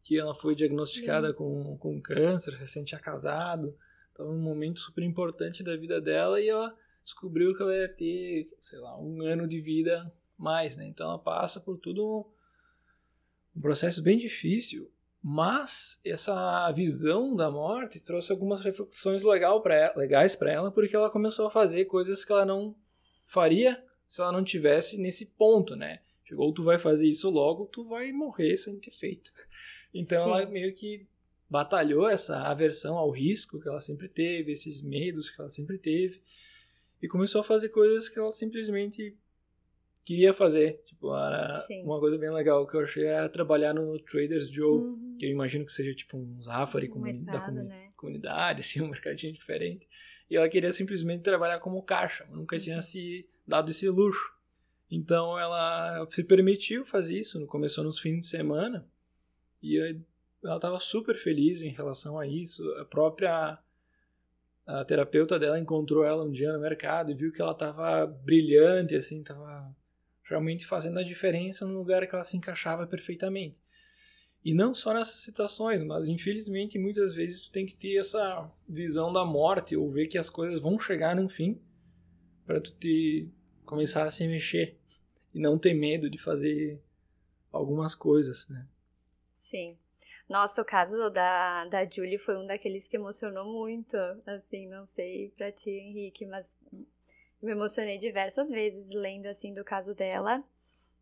que 0.00 0.16
ela 0.16 0.32
foi 0.32 0.54
diagnosticada 0.54 1.34
com, 1.34 1.76
com 1.76 2.00
câncer, 2.00 2.54
recém 2.54 2.84
tinha 2.84 3.00
casado, 3.00 3.76
estava 4.10 4.30
num 4.30 4.40
momento 4.40 4.78
super 4.78 5.02
importante 5.02 5.64
da 5.64 5.76
vida 5.76 6.00
dela 6.00 6.40
e 6.40 6.48
ela 6.48 6.72
descobriu 7.04 7.54
que 7.54 7.62
ela 7.62 7.76
ia 7.76 7.88
ter, 7.88 8.48
sei 8.60 8.78
lá, 8.78 8.98
um 8.98 9.22
ano 9.22 9.46
de 9.46 9.60
vida 9.60 10.10
mais, 10.36 10.76
né? 10.76 10.86
Então 10.86 11.06
ela 11.06 11.18
passa 11.18 11.60
por 11.60 11.78
tudo 11.78 12.26
um 13.54 13.60
processo 13.60 14.02
bem 14.02 14.18
difícil, 14.18 14.90
mas 15.22 16.00
essa 16.04 16.70
visão 16.72 17.36
da 17.36 17.50
morte 17.50 18.00
trouxe 18.00 18.32
algumas 18.32 18.60
reflexões 18.60 19.22
legal 19.22 19.62
pra 19.62 19.74
ela, 19.74 19.96
legais 19.96 20.34
para 20.34 20.50
ela, 20.50 20.70
porque 20.72 20.96
ela 20.96 21.10
começou 21.10 21.46
a 21.46 21.50
fazer 21.50 21.84
coisas 21.84 22.24
que 22.24 22.32
ela 22.32 22.44
não 22.44 22.74
faria 23.28 23.84
se 24.08 24.20
ela 24.20 24.32
não 24.32 24.42
tivesse 24.42 24.98
nesse 24.98 25.26
ponto, 25.26 25.76
né? 25.76 26.00
Chegou, 26.24 26.52
tu 26.52 26.62
vai 26.62 26.78
fazer 26.78 27.06
isso 27.06 27.28
logo, 27.28 27.66
tu 27.66 27.84
vai 27.84 28.12
morrer 28.12 28.56
sem 28.56 28.78
ter 28.78 28.92
feito. 28.92 29.32
Então 29.96 30.24
Sim. 30.24 30.30
ela 30.30 30.46
meio 30.46 30.74
que 30.74 31.06
batalhou 31.48 32.08
essa 32.08 32.36
aversão 32.48 32.96
ao 32.96 33.10
risco 33.10 33.60
que 33.60 33.68
ela 33.68 33.78
sempre 33.78 34.08
teve, 34.08 34.50
esses 34.50 34.82
medos 34.82 35.30
que 35.30 35.40
ela 35.40 35.48
sempre 35.48 35.78
teve, 35.78 36.20
e 37.04 37.08
começou 37.08 37.40
a 37.40 37.44
fazer 37.44 37.68
coisas 37.68 38.08
que 38.08 38.18
ela 38.18 38.32
simplesmente 38.32 39.16
queria 40.04 40.32
fazer. 40.32 40.82
Tipo, 40.84 41.14
era 41.16 41.52
Sim. 41.60 41.82
uma 41.82 41.98
coisa 42.00 42.16
bem 42.18 42.30
legal 42.30 42.66
que 42.66 42.76
eu 42.76 42.80
achei 42.80 43.04
era 43.04 43.28
trabalhar 43.28 43.74
no 43.74 43.98
Traders 44.00 44.48
Joe, 44.48 44.80
Uhum. 44.82 45.16
que 45.18 45.26
eu 45.26 45.30
imagino 45.30 45.64
que 45.66 45.72
seja 45.72 45.94
tipo 45.94 46.16
um 46.16 46.40
Zafari 46.42 46.88
Um 46.88 46.92
comuni 46.92 47.12
da 47.24 47.32
mercado, 47.32 47.46
comuni- 47.54 47.68
né? 47.68 47.90
comunidade, 47.96 48.60
assim, 48.64 48.80
um 48.82 48.88
mercadinho 48.88 49.32
diferente. 49.32 49.88
E 50.30 50.36
ela 50.36 50.48
queria 50.48 50.72
simplesmente 50.72 51.22
trabalhar 51.22 51.58
como 51.60 51.82
caixa, 51.82 52.26
nunca 52.30 52.58
tinha 52.58 52.80
se 52.82 53.28
dado 53.46 53.70
esse 53.70 53.88
luxo. 53.88 54.32
Então 54.90 55.38
ela 55.38 56.06
se 56.10 56.22
permitiu 56.24 56.84
fazer 56.84 57.20
isso, 57.20 57.44
começou 57.46 57.82
nos 57.84 57.98
fins 57.98 58.20
de 58.20 58.26
semana, 58.26 58.86
e 59.62 59.78
ela 60.42 60.56
estava 60.56 60.78
super 60.78 61.14
feliz 61.16 61.62
em 61.62 61.68
relação 61.70 62.18
a 62.18 62.26
isso. 62.26 62.62
A 62.78 62.84
própria 62.84 63.58
a 64.66 64.84
terapeuta 64.84 65.38
dela 65.38 65.58
encontrou 65.58 66.04
ela 66.04 66.24
um 66.24 66.30
dia 66.30 66.52
no 66.52 66.60
mercado 66.60 67.12
e 67.12 67.14
viu 67.14 67.32
que 67.32 67.40
ela 67.40 67.52
estava 67.52 68.06
brilhante, 68.06 68.96
assim, 68.96 69.20
estava 69.20 69.74
realmente 70.28 70.66
fazendo 70.66 70.98
a 70.98 71.02
diferença 71.02 71.66
no 71.66 71.76
lugar 71.76 72.06
que 72.06 72.14
ela 72.14 72.24
se 72.24 72.36
encaixava 72.36 72.86
perfeitamente. 72.86 73.62
E 74.44 74.54
não 74.54 74.74
só 74.74 74.92
nessas 74.92 75.20
situações, 75.20 75.82
mas 75.82 76.08
infelizmente 76.08 76.78
muitas 76.78 77.14
vezes 77.14 77.42
tu 77.42 77.50
tem 77.50 77.64
que 77.64 77.74
ter 77.74 77.96
essa 77.96 78.50
visão 78.68 79.12
da 79.12 79.24
morte 79.24 79.76
ou 79.76 79.90
ver 79.90 80.06
que 80.06 80.18
as 80.18 80.28
coisas 80.28 80.60
vão 80.60 80.78
chegar 80.78 81.16
no 81.16 81.28
fim 81.28 81.58
para 82.44 82.60
tu 82.60 82.72
te 82.72 83.28
começar 83.64 84.04
a 84.04 84.10
se 84.10 84.26
mexer 84.26 84.78
e 85.34 85.40
não 85.40 85.58
ter 85.58 85.72
medo 85.72 86.10
de 86.10 86.18
fazer 86.18 86.82
algumas 87.50 87.94
coisas, 87.94 88.46
né? 88.48 88.66
Sim. 89.36 89.78
Nossa, 90.28 90.62
o 90.62 90.64
caso 90.64 91.10
da, 91.10 91.66
da 91.66 91.84
Julie 91.84 92.18
foi 92.18 92.36
um 92.36 92.46
daqueles 92.46 92.88
que 92.88 92.96
emocionou 92.96 93.44
muito. 93.44 93.96
Assim, 94.26 94.66
não 94.66 94.86
sei 94.86 95.30
pra 95.36 95.52
ti, 95.52 95.70
Henrique, 95.70 96.24
mas 96.26 96.56
me 97.42 97.52
emocionei 97.52 97.98
diversas 97.98 98.48
vezes 98.48 98.94
lendo, 98.94 99.26
assim, 99.26 99.52
do 99.52 99.64
caso 99.64 99.94
dela. 99.94 100.42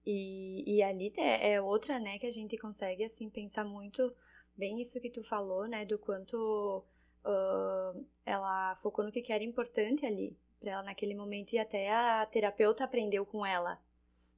E, 0.04 0.64
e 0.66 0.82
ali 0.82 1.12
é, 1.16 1.52
é 1.52 1.60
outra, 1.60 1.98
né, 2.00 2.18
que 2.18 2.26
a 2.26 2.32
gente 2.32 2.58
consegue, 2.58 3.04
assim, 3.04 3.30
pensar 3.30 3.64
muito 3.64 4.12
bem 4.56 4.80
isso 4.80 5.00
que 5.00 5.08
tu 5.08 5.22
falou, 5.22 5.66
né, 5.68 5.84
do 5.84 5.98
quanto 5.98 6.84
ah, 7.24 7.94
ela 8.26 8.74
focou 8.76 9.04
no 9.04 9.12
que 9.12 9.32
era 9.32 9.44
importante 9.44 10.04
ali 10.04 10.36
pra 10.60 10.72
ela 10.72 10.82
naquele 10.82 11.14
momento 11.14 11.52
e 11.52 11.58
até 11.58 11.90
a 11.90 12.26
terapeuta 12.26 12.84
aprendeu 12.84 13.24
com 13.24 13.44
ela, 13.44 13.80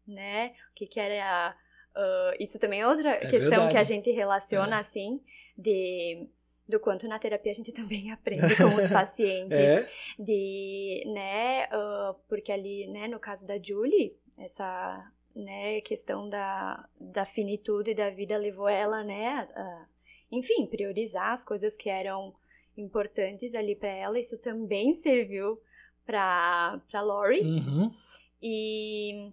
né, 0.06 0.54
o 0.70 0.74
que 0.74 0.86
que 0.86 1.00
era 1.00 1.56
ah, 1.96 2.34
isso 2.40 2.58
também 2.58 2.80
é 2.80 2.86
outra 2.88 3.18
questão 3.20 3.40
verdade. 3.50 3.70
que 3.72 3.76
a 3.78 3.82
gente 3.82 4.10
relaciona 4.10 4.76
É. 4.76 4.80
assim 4.80 5.20
de 5.56 6.28
do 6.66 6.80
quanto 6.80 7.06
na 7.06 7.18
terapia 7.18 7.52
a 7.52 7.54
gente 7.54 7.72
também 7.72 8.10
aprende 8.12 8.56
com 8.56 8.74
os 8.74 8.88
pacientes 8.88 9.56
É, 9.58 9.86
de 10.18 11.02
né 11.06 11.64
ah, 11.70 12.14
porque 12.28 12.50
ali 12.52 12.86
né 12.86 13.06
no 13.08 13.18
caso 13.20 13.46
da 13.46 13.56
Julie 13.62 14.16
essa 14.38 15.10
né 15.34 15.80
questão 15.82 16.28
da, 16.28 16.88
da 16.98 17.24
finitude 17.24 17.92
da 17.94 18.08
vida 18.10 18.36
levou 18.36 18.68
ela 18.68 19.02
né 19.04 19.48
a, 19.54 19.86
enfim 20.32 20.66
priorizar 20.66 21.32
as 21.32 21.44
coisas 21.44 21.76
que 21.76 21.90
eram 21.90 22.34
importantes 22.76 23.54
ali 23.54 23.76
para 23.76 23.88
ela 23.90 24.18
isso 24.18 24.38
também 24.40 24.92
serviu 24.94 25.60
para 26.06 26.80
para 26.90 27.00
Lori 27.02 27.40
uhum. 27.40 27.88
e, 28.42 29.32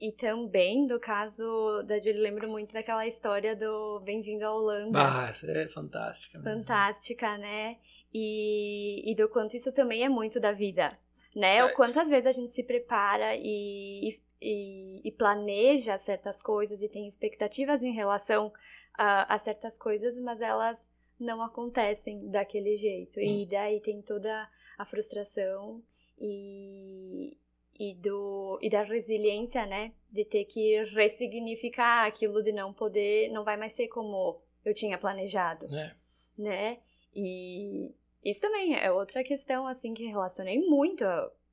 e 0.00 0.12
também, 0.12 0.86
do 0.86 1.00
caso 1.00 1.82
da 1.84 1.98
Julie, 1.98 2.20
lembro 2.20 2.48
muito 2.48 2.74
daquela 2.74 3.06
história 3.06 3.56
do 3.56 4.00
Bem-vindo 4.00 4.44
à 4.44 4.54
Holanda. 4.54 5.26
Essa 5.28 5.50
é 5.50 5.68
fantástica. 5.68 6.38
mesmo. 6.38 6.60
Fantástica, 6.60 7.38
né? 7.38 7.78
E, 8.12 9.10
e 9.10 9.14
do 9.14 9.26
quanto 9.28 9.56
isso 9.56 9.72
também 9.72 10.04
é 10.04 10.08
muito 10.08 10.38
da 10.38 10.52
vida, 10.52 10.98
né? 11.34 11.56
É. 11.56 11.64
O 11.64 11.74
quanto 11.74 11.98
às 11.98 12.10
vezes 12.10 12.26
a 12.26 12.32
gente 12.32 12.52
se 12.52 12.62
prepara 12.62 13.34
e, 13.36 14.10
e, 14.40 15.00
e 15.02 15.12
planeja 15.12 15.96
certas 15.96 16.42
coisas 16.42 16.82
e 16.82 16.90
tem 16.90 17.06
expectativas 17.06 17.82
em 17.82 17.92
relação 17.92 18.52
a, 18.98 19.34
a 19.34 19.38
certas 19.38 19.78
coisas, 19.78 20.18
mas 20.18 20.42
elas 20.42 20.86
não 21.18 21.42
acontecem 21.42 22.28
daquele 22.30 22.76
jeito. 22.76 23.18
E 23.18 23.46
daí 23.46 23.80
tem 23.80 24.02
toda 24.02 24.46
a 24.76 24.84
frustração 24.84 25.82
e, 26.18 27.36
e, 27.78 27.94
do, 27.94 28.58
e 28.62 28.68
da 28.68 28.82
resiliência, 28.82 29.66
né? 29.66 29.92
De 30.10 30.24
ter 30.24 30.44
que 30.44 30.82
ressignificar 30.94 32.06
aquilo 32.06 32.42
de 32.42 32.52
não 32.52 32.72
poder, 32.72 33.30
não 33.30 33.44
vai 33.44 33.56
mais 33.56 33.72
ser 33.72 33.88
como 33.88 34.40
eu 34.64 34.74
tinha 34.74 34.98
planejado, 34.98 35.68
Né? 35.68 35.96
né? 36.36 36.78
E 37.14 37.94
isso 38.24 38.40
também 38.40 38.74
é 38.74 38.90
outra 38.90 39.22
questão, 39.22 39.66
assim, 39.66 39.94
que 39.94 40.06
relacionei 40.06 40.58
muito, 40.58 41.04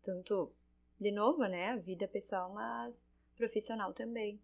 tanto, 0.01 0.51
de 0.99 1.11
novo, 1.11 1.43
né? 1.45 1.71
A 1.71 1.77
vida 1.77 2.07
pessoal, 2.07 2.51
mas 2.53 3.11
profissional 3.35 3.93
também. 3.93 4.39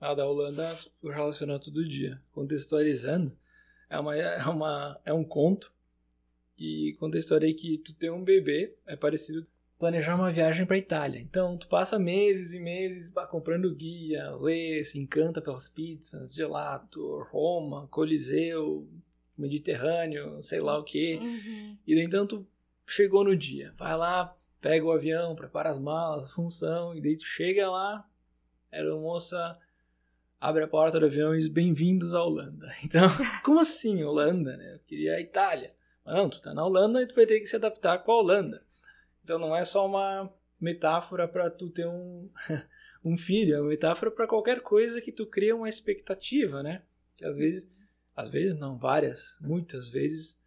A 0.00 0.14
da 0.14 0.26
Holanda 0.26 0.62
tu 1.00 1.08
relaciona 1.08 1.58
todo 1.58 1.86
dia. 1.86 2.22
Contextualizando, 2.32 3.36
é, 3.90 3.98
uma, 3.98 4.16
é, 4.16 4.44
uma, 4.46 5.00
é 5.04 5.12
um 5.12 5.24
conto 5.24 5.72
que 6.56 6.94
aí 7.42 7.52
que 7.52 7.78
tu 7.78 7.92
tem 7.94 8.10
um 8.10 8.22
bebê, 8.22 8.76
é 8.86 8.96
parecido 8.96 9.46
planejar 9.78 10.14
uma 10.14 10.32
viagem 10.32 10.66
para 10.66 10.78
Itália. 10.78 11.20
Então, 11.20 11.56
tu 11.56 11.68
passa 11.68 11.98
meses 11.98 12.52
e 12.52 12.58
meses 12.58 13.10
bah, 13.10 13.26
comprando 13.26 13.74
guia, 13.74 14.30
lê, 14.36 14.82
se 14.84 14.98
encanta 14.98 15.40
pelas 15.40 15.68
pizzas, 15.68 16.34
gelato, 16.34 17.22
Roma, 17.30 17.86
Coliseu, 17.88 18.88
Mediterrâneo, 19.36 20.42
sei 20.42 20.60
lá 20.60 20.78
o 20.78 20.84
que. 20.84 21.16
Uhum. 21.16 21.76
E 21.86 22.00
então 22.00 22.26
tu 22.26 22.46
chegou 22.86 23.24
no 23.24 23.36
dia, 23.36 23.74
vai 23.76 23.96
lá, 23.96 24.34
pega 24.60 24.84
o 24.84 24.92
avião, 24.92 25.36
prepara 25.36 25.70
as 25.70 25.78
malas, 25.78 26.32
função, 26.32 26.94
e 26.94 27.00
daí 27.00 27.16
tu 27.16 27.24
chega 27.24 27.70
lá, 27.70 28.08
era 28.70 28.94
uma 28.94 29.02
moça, 29.02 29.58
abre 30.40 30.64
a 30.64 30.68
porta 30.68 30.98
do 30.98 31.06
avião 31.06 31.34
e 31.34 31.38
diz 31.38 31.48
bem-vindos 31.48 32.14
à 32.14 32.22
Holanda. 32.22 32.70
Então, 32.82 33.08
como 33.44 33.60
assim 33.60 34.02
Holanda, 34.02 34.56
né? 34.56 34.74
Eu 34.74 34.80
queria 34.86 35.16
a 35.16 35.20
Itália. 35.20 35.74
Mas 36.04 36.14
não, 36.14 36.30
tu 36.30 36.40
tá 36.40 36.54
na 36.54 36.64
Holanda 36.64 37.02
e 37.02 37.06
tu 37.06 37.14
vai 37.14 37.26
ter 37.26 37.40
que 37.40 37.46
se 37.46 37.56
adaptar 37.56 37.98
com 37.98 38.12
a 38.12 38.16
Holanda. 38.16 38.65
Então 39.26 39.40
não 39.40 39.56
é 39.56 39.64
só 39.64 39.84
uma 39.84 40.32
metáfora 40.60 41.26
para 41.26 41.50
tu 41.50 41.68
ter 41.68 41.84
um, 41.84 42.30
um 43.04 43.18
filho, 43.18 43.56
é 43.56 43.60
uma 43.60 43.70
metáfora 43.70 44.08
para 44.08 44.24
qualquer 44.24 44.60
coisa 44.60 45.00
que 45.00 45.10
tu 45.10 45.26
cria 45.26 45.56
uma 45.56 45.68
expectativa, 45.68 46.62
né? 46.62 46.84
Que 47.16 47.24
às 47.24 47.36
vezes, 47.36 47.68
às 48.14 48.30
vezes 48.30 48.56
não, 48.56 48.78
várias, 48.78 49.36
muitas 49.40 49.88
vezes 49.88 50.38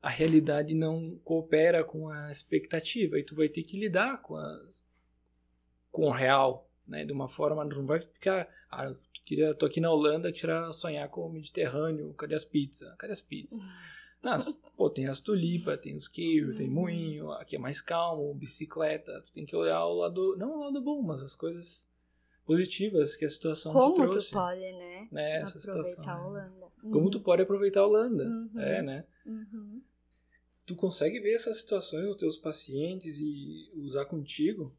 a 0.00 0.08
realidade 0.08 0.72
não 0.72 1.18
coopera 1.24 1.82
com 1.82 2.08
a 2.08 2.30
expectativa 2.30 3.18
e 3.18 3.24
tu 3.24 3.34
vai 3.34 3.48
ter 3.48 3.64
que 3.64 3.76
lidar 3.76 4.22
com, 4.22 4.36
as, 4.36 4.84
com 5.90 6.06
o 6.06 6.12
real, 6.12 6.70
né? 6.86 7.04
De 7.04 7.12
uma 7.12 7.28
forma, 7.28 7.64
não 7.64 7.86
vai 7.86 8.00
ficar, 8.00 8.48
ah, 8.70 8.94
eu 9.32 9.54
tô 9.56 9.66
aqui 9.66 9.80
na 9.80 9.90
Holanda, 9.90 10.30
tirar 10.30 10.72
sonhar 10.72 11.08
com 11.08 11.22
o 11.22 11.32
Mediterrâneo, 11.32 12.14
cadê 12.14 12.36
as 12.36 12.44
pizzas? 12.44 12.94
Cadê 12.98 13.12
as 13.12 13.20
pizzas? 13.20 13.60
Não, 14.22 14.38
pô, 14.76 14.90
tem 14.90 15.06
as 15.06 15.20
tulipas, 15.20 15.80
tem 15.80 15.96
os 15.96 16.08
queijos, 16.08 16.56
tem 16.56 16.68
moinho, 16.68 17.30
aqui 17.32 17.54
é 17.56 17.58
mais 17.58 17.80
calmo, 17.80 18.34
bicicleta, 18.34 19.22
tu 19.24 19.32
tem 19.32 19.46
que 19.46 19.54
olhar 19.54 19.84
o 19.86 19.94
lado, 19.94 20.36
não 20.36 20.56
o 20.56 20.60
lado 20.64 20.80
bom, 20.80 21.00
mas 21.02 21.22
as 21.22 21.36
coisas 21.36 21.86
positivas 22.44 23.14
que 23.14 23.24
a 23.24 23.30
situação 23.30 23.70
te 23.72 23.74
Como 23.74 23.94
trouxe, 23.94 24.30
tu 24.30 24.32
pode, 24.32 24.60
né? 24.60 25.08
né, 25.12 25.36
essa 25.40 25.58
aproveitar 25.58 25.84
situação. 25.84 26.04
a 26.04 26.16
né? 26.16 26.26
Holanda. 26.26 26.72
Como 26.80 27.10
tu 27.10 27.20
pode 27.20 27.42
aproveitar 27.42 27.80
a 27.80 27.86
Holanda, 27.86 28.24
Uhum. 28.24 28.60
é, 28.60 28.82
né? 28.82 29.06
Uhum. 29.24 29.82
Tu 30.66 30.74
consegue 30.74 31.20
ver 31.20 31.34
essas 31.34 31.58
situações 31.58 32.04
nos 32.04 32.16
teus 32.16 32.36
pacientes 32.36 33.18
e 33.20 33.70
usar 33.74 34.04
contigo? 34.04 34.74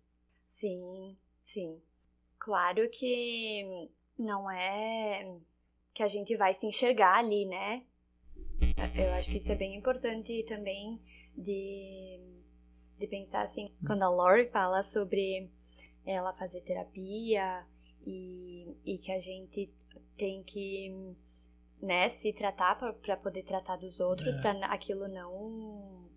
Sim, 0.45 1.17
sim. 1.41 1.81
Claro 2.37 2.89
que 2.89 3.87
não 4.17 4.49
é 4.51 5.37
que 5.93 6.03
a 6.03 6.07
gente 6.07 6.35
vai 6.35 6.53
se 6.53 6.67
enxergar 6.67 7.17
ali, 7.19 7.45
né? 7.45 7.83
Eu 8.95 9.11
acho 9.13 9.29
que 9.29 9.37
isso 9.37 9.51
é 9.51 9.55
bem 9.55 9.75
importante 9.75 10.43
também 10.45 10.99
de, 11.35 12.19
de 12.97 13.07
pensar 13.07 13.41
assim, 13.41 13.67
quando 13.85 14.03
a 14.03 14.09
Lori 14.09 14.49
fala 14.49 14.83
sobre 14.83 15.49
ela 16.05 16.33
fazer 16.33 16.61
terapia 16.61 17.65
e, 18.05 18.75
e 18.85 18.97
que 18.97 19.11
a 19.11 19.19
gente 19.19 19.71
tem 20.17 20.43
que 20.43 21.15
né, 21.81 22.09
se 22.09 22.33
tratar 22.33 22.75
para 22.75 23.17
poder 23.17 23.43
tratar 23.43 23.77
dos 23.77 23.99
outros, 23.99 24.35
É. 24.37 24.41
para 24.41 24.65
aquilo 24.67 25.07
não 25.07 26.07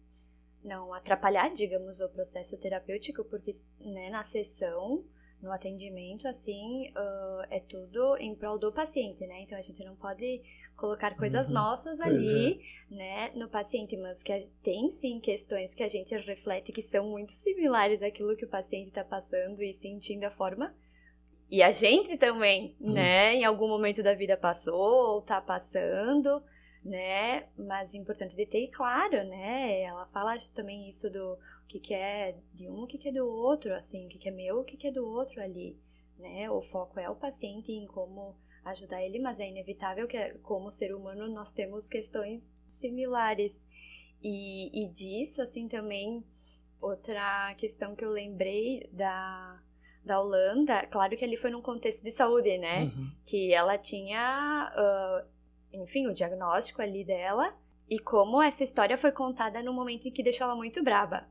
não 0.64 0.95
atrapalhar, 0.95 1.49
digamos, 1.52 1.99
o 2.00 2.09
processo 2.09 2.57
terapêutico, 2.57 3.25
porque 3.25 3.57
né, 3.85 4.11
na 4.11 4.23
sessão, 4.23 5.04
no 5.42 5.52
atendimento, 5.52 6.28
assim, 6.28 6.92
ah, 6.96 7.46
é 7.50 7.61
tudo 7.61 8.16
em 8.18 8.34
prol 8.34 8.58
do 8.58 8.72
paciente, 8.72 9.26
né? 9.26 9.42
Então 9.42 9.58
a 9.58 9.62
gente 9.62 9.84
não 9.84 9.96
pode 9.96 10.40
colocar 10.76 11.16
coisas 11.16 11.49
Uhum. 11.49 11.54
nossas 11.54 12.00
Pois 12.02 12.32
ali, 12.32 12.61
né, 12.90 13.30
no 13.34 13.49
paciente, 13.49 13.96
mas 13.96 14.22
que 14.22 14.49
tem 14.62 14.90
sim 14.90 15.20
questões 15.20 15.75
que 15.75 15.82
a 15.82 15.88
gente 15.88 16.14
reflete 16.16 16.72
que 16.72 16.82
são 16.82 17.08
muito 17.11 17.32
similares 17.32 18.02
àquilo 18.02 18.37
que 18.37 18.44
o 18.44 18.49
paciente 18.49 18.88
está 18.88 19.04
passando 19.04 19.62
e 19.62 19.72
sentindo 19.72 20.25
a 20.25 20.30
forma. 20.30 20.75
E 21.50 21.62
a 21.62 21.70
gente 21.70 22.16
também, 22.16 22.75
Hum. 22.80 22.92
né, 22.92 23.34
em 23.34 23.44
algum 23.44 23.68
momento 23.68 24.02
da 24.02 24.14
vida 24.14 24.37
passou 24.37 24.75
ou 25.14 25.22
tá 25.22 25.40
passando, 25.40 26.42
né? 26.85 27.47
Mas 27.57 27.95
é 27.95 27.99
importante 27.99 28.37
de 28.37 28.47
ter 28.47 28.69
claro, 28.69 29.25
né? 29.29 29.83
Ela 29.83 30.07
fala 30.07 30.37
também 30.55 30.89
isso 30.89 31.11
do 31.11 31.35
o 31.35 31.67
que, 31.69 31.79
que 31.81 31.95
é 31.95 32.37
de 32.55 32.69
um, 32.69 32.83
o 32.83 32.87
que, 32.87 32.99
que 32.99 33.09
é 33.09 33.12
do 33.12 33.27
outro, 33.27 33.75
assim, 33.75 34.07
o 34.07 34.09
que, 34.09 34.19
que 34.19 34.29
é 34.29 34.33
meu, 34.33 34.61
o 34.61 34.65
que, 34.65 34.77
que 34.77 34.89
é 34.89 34.93
do 34.93 35.07
outro 35.07 35.41
ali. 35.41 35.79
né? 36.19 36.51
O 36.51 36.61
foco 36.61 36.99
é 36.99 37.09
o 37.09 37.17
paciente 37.17 37.73
em 37.73 37.87
como 37.87 38.37
ajudar 38.65 39.03
ele, 39.03 39.19
mas 39.19 39.41
é 39.41 39.49
inevitável 39.49 40.07
que, 40.07 40.35
como 40.43 40.71
ser 40.71 40.95
humano, 40.95 41.29
nós 41.29 41.53
temos 41.53 41.89
questões 41.89 42.53
similares. 42.67 43.65
E, 44.23 44.85
e 44.85 44.89
disso, 44.89 45.43
assim, 45.43 45.67
também, 45.67 46.25
outra 46.81 47.55
questão 47.57 47.95
que 47.97 48.05
eu 48.05 48.11
lembrei 48.11 48.89
da, 48.93 49.61
da 50.05 50.21
Holanda, 50.21 50.87
claro 50.87 51.17
que 51.17 51.25
ali 51.25 51.37
foi 51.37 51.51
num 51.51 51.62
contexto 51.62 52.05
de 52.05 52.12
saúde, 52.12 52.57
né? 52.59 52.85
Uhum. 52.85 53.11
Que 53.27 53.53
ela 53.53 53.77
tinha, 53.77 54.73
uh, 54.77 55.29
enfim, 55.73 56.07
o 56.07 56.14
diagnóstico 56.14 56.83
ali 56.83 57.05
dela, 57.05 57.55
e 57.88 57.99
como 57.99 58.43
essa 58.43 58.64
história 58.64 58.97
foi 58.97 59.12
contada 59.12 59.62
no 59.62 59.73
momento 59.73 60.07
em 60.07 60.11
que 60.11 60.23
deixou 60.23 60.45
ela 60.47 60.57
muito 60.57 60.83
braba 60.83 61.26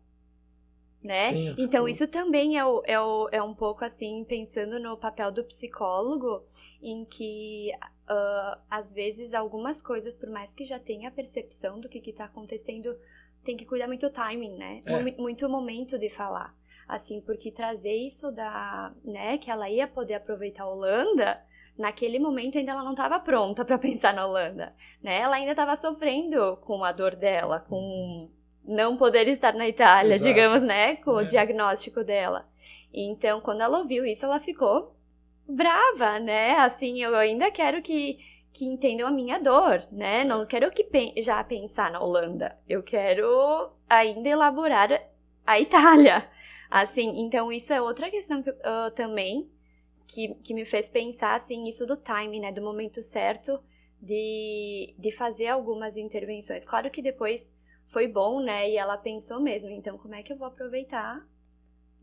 né? 1.03 1.31
Sim, 1.31 1.55
então, 1.57 1.87
isso 1.87 2.07
também 2.07 2.57
é, 2.57 2.65
o, 2.65 2.81
é, 2.85 2.99
o, 2.99 3.27
é 3.31 3.41
um 3.41 3.53
pouco 3.53 3.83
assim, 3.83 4.23
pensando 4.23 4.79
no 4.79 4.95
papel 4.97 5.31
do 5.31 5.43
psicólogo, 5.43 6.43
em 6.81 7.03
que 7.05 7.71
uh, 8.09 8.61
às 8.69 8.93
vezes 8.93 9.33
algumas 9.33 9.81
coisas, 9.81 10.13
por 10.13 10.29
mais 10.29 10.53
que 10.53 10.63
já 10.63 10.79
tenha 10.79 11.09
a 11.09 11.11
percepção 11.11 11.79
do 11.79 11.89
que 11.89 11.97
está 12.09 12.25
acontecendo, 12.25 12.95
tem 13.43 13.57
que 13.57 13.65
cuidar 13.65 13.87
muito 13.87 14.07
do 14.07 14.13
timing, 14.13 14.55
né? 14.57 14.81
É. 14.85 15.17
Muito 15.19 15.49
momento 15.49 15.97
de 15.97 16.09
falar. 16.09 16.55
Assim, 16.87 17.21
porque 17.21 17.51
trazer 17.51 17.93
isso 17.93 18.31
da, 18.31 18.93
né, 19.03 19.37
que 19.37 19.49
ela 19.49 19.69
ia 19.69 19.87
poder 19.87 20.15
aproveitar 20.15 20.63
a 20.63 20.69
Holanda, 20.69 21.41
naquele 21.81 22.19
momento 22.19 22.57
ainda 22.57 22.71
ela 22.71 22.83
não 22.83 22.91
estava 22.91 23.19
pronta 23.19 23.65
para 23.65 23.77
pensar 23.79 24.13
na 24.13 24.25
Holanda, 24.25 24.73
né? 25.01 25.19
Ela 25.19 25.35
ainda 25.35 25.51
estava 25.51 25.75
sofrendo 25.75 26.57
com 26.61 26.83
a 26.83 26.91
dor 26.91 27.15
dela, 27.15 27.59
com 27.59 28.29
não 28.63 28.95
poder 28.95 29.27
estar 29.27 29.53
na 29.53 29.67
Itália, 29.67 30.15
Exato. 30.15 30.29
digamos, 30.29 30.63
né? 30.63 30.95
Com 30.97 31.19
é. 31.19 31.23
o 31.23 31.25
diagnóstico 31.25 32.03
dela. 32.03 32.47
Então, 32.93 33.41
quando 33.41 33.61
ela 33.61 33.79
ouviu 33.79 34.05
isso, 34.05 34.25
ela 34.25 34.39
ficou 34.39 34.95
brava, 35.47 36.19
né? 36.19 36.55
Assim, 36.57 37.01
eu 37.01 37.15
ainda 37.15 37.49
quero 37.49 37.81
que, 37.81 38.17
que 38.53 38.65
entendam 38.65 39.07
a 39.07 39.11
minha 39.11 39.39
dor, 39.39 39.83
né? 39.91 40.23
Não 40.23 40.45
quero 40.45 40.71
que 40.71 40.83
pen 40.83 41.13
já 41.17 41.43
pensar 41.43 41.91
na 41.91 41.99
Holanda. 41.99 42.57
Eu 42.69 42.83
quero 42.83 43.71
ainda 43.89 44.29
elaborar 44.29 44.89
a 45.45 45.59
Itália. 45.59 46.29
Assim, 46.69 47.19
então 47.19 47.51
isso 47.51 47.73
é 47.73 47.81
outra 47.81 48.09
questão 48.09 48.41
que, 48.41 48.49
uh, 48.49 48.91
também 48.95 49.51
que, 50.13 50.35
que 50.43 50.53
me 50.53 50.65
fez 50.65 50.89
pensar, 50.89 51.35
assim, 51.35 51.63
isso 51.67 51.85
do 51.85 51.95
time, 51.95 52.39
né? 52.39 52.51
Do 52.51 52.61
momento 52.61 53.01
certo 53.01 53.59
de, 54.01 54.93
de 54.97 55.11
fazer 55.11 55.47
algumas 55.47 55.95
intervenções. 55.95 56.65
Claro 56.65 56.91
que 56.91 57.01
depois 57.01 57.53
foi 57.85 58.07
bom, 58.07 58.41
né? 58.41 58.69
E 58.69 58.77
ela 58.77 58.97
pensou 58.97 59.39
mesmo, 59.39 59.69
então 59.69 59.97
como 59.97 60.15
é 60.15 60.23
que 60.23 60.33
eu 60.33 60.37
vou 60.37 60.47
aproveitar, 60.47 61.25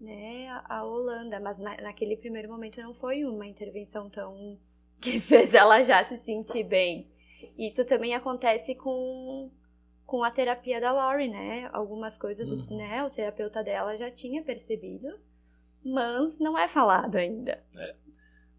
né, 0.01 0.49
a, 0.49 0.79
a 0.79 0.85
Holanda? 0.85 1.39
Mas 1.41 1.59
na, 1.59 1.77
naquele 1.79 2.17
primeiro 2.17 2.49
momento 2.49 2.81
não 2.81 2.95
foi 2.95 3.25
uma 3.25 3.47
intervenção 3.47 4.09
tão 4.09 4.59
que 5.03 5.21
fez 5.21 5.55
ela 5.55 5.83
já 5.83 6.03
se 6.05 6.17
sentir 6.17 6.65
bem. 6.65 7.11
Isso 7.59 7.85
também 7.85 8.15
acontece 8.15 8.75
com 8.75 9.51
com 10.07 10.25
a 10.25 10.31
terapia 10.31 10.81
da 10.81 10.91
Laurie, 10.91 11.29
né? 11.29 11.69
Algumas 11.71 12.17
coisas, 12.17 12.51
uhum. 12.51 12.79
né, 12.79 13.05
o 13.05 13.11
terapeuta 13.11 13.63
dela 13.63 13.95
já 13.95 14.11
tinha 14.11 14.43
percebido, 14.43 15.07
mas 15.89 16.39
não 16.39 16.59
é 16.59 16.69
falado 16.69 17.17
ainda. 17.17 17.63
É. 17.77 17.95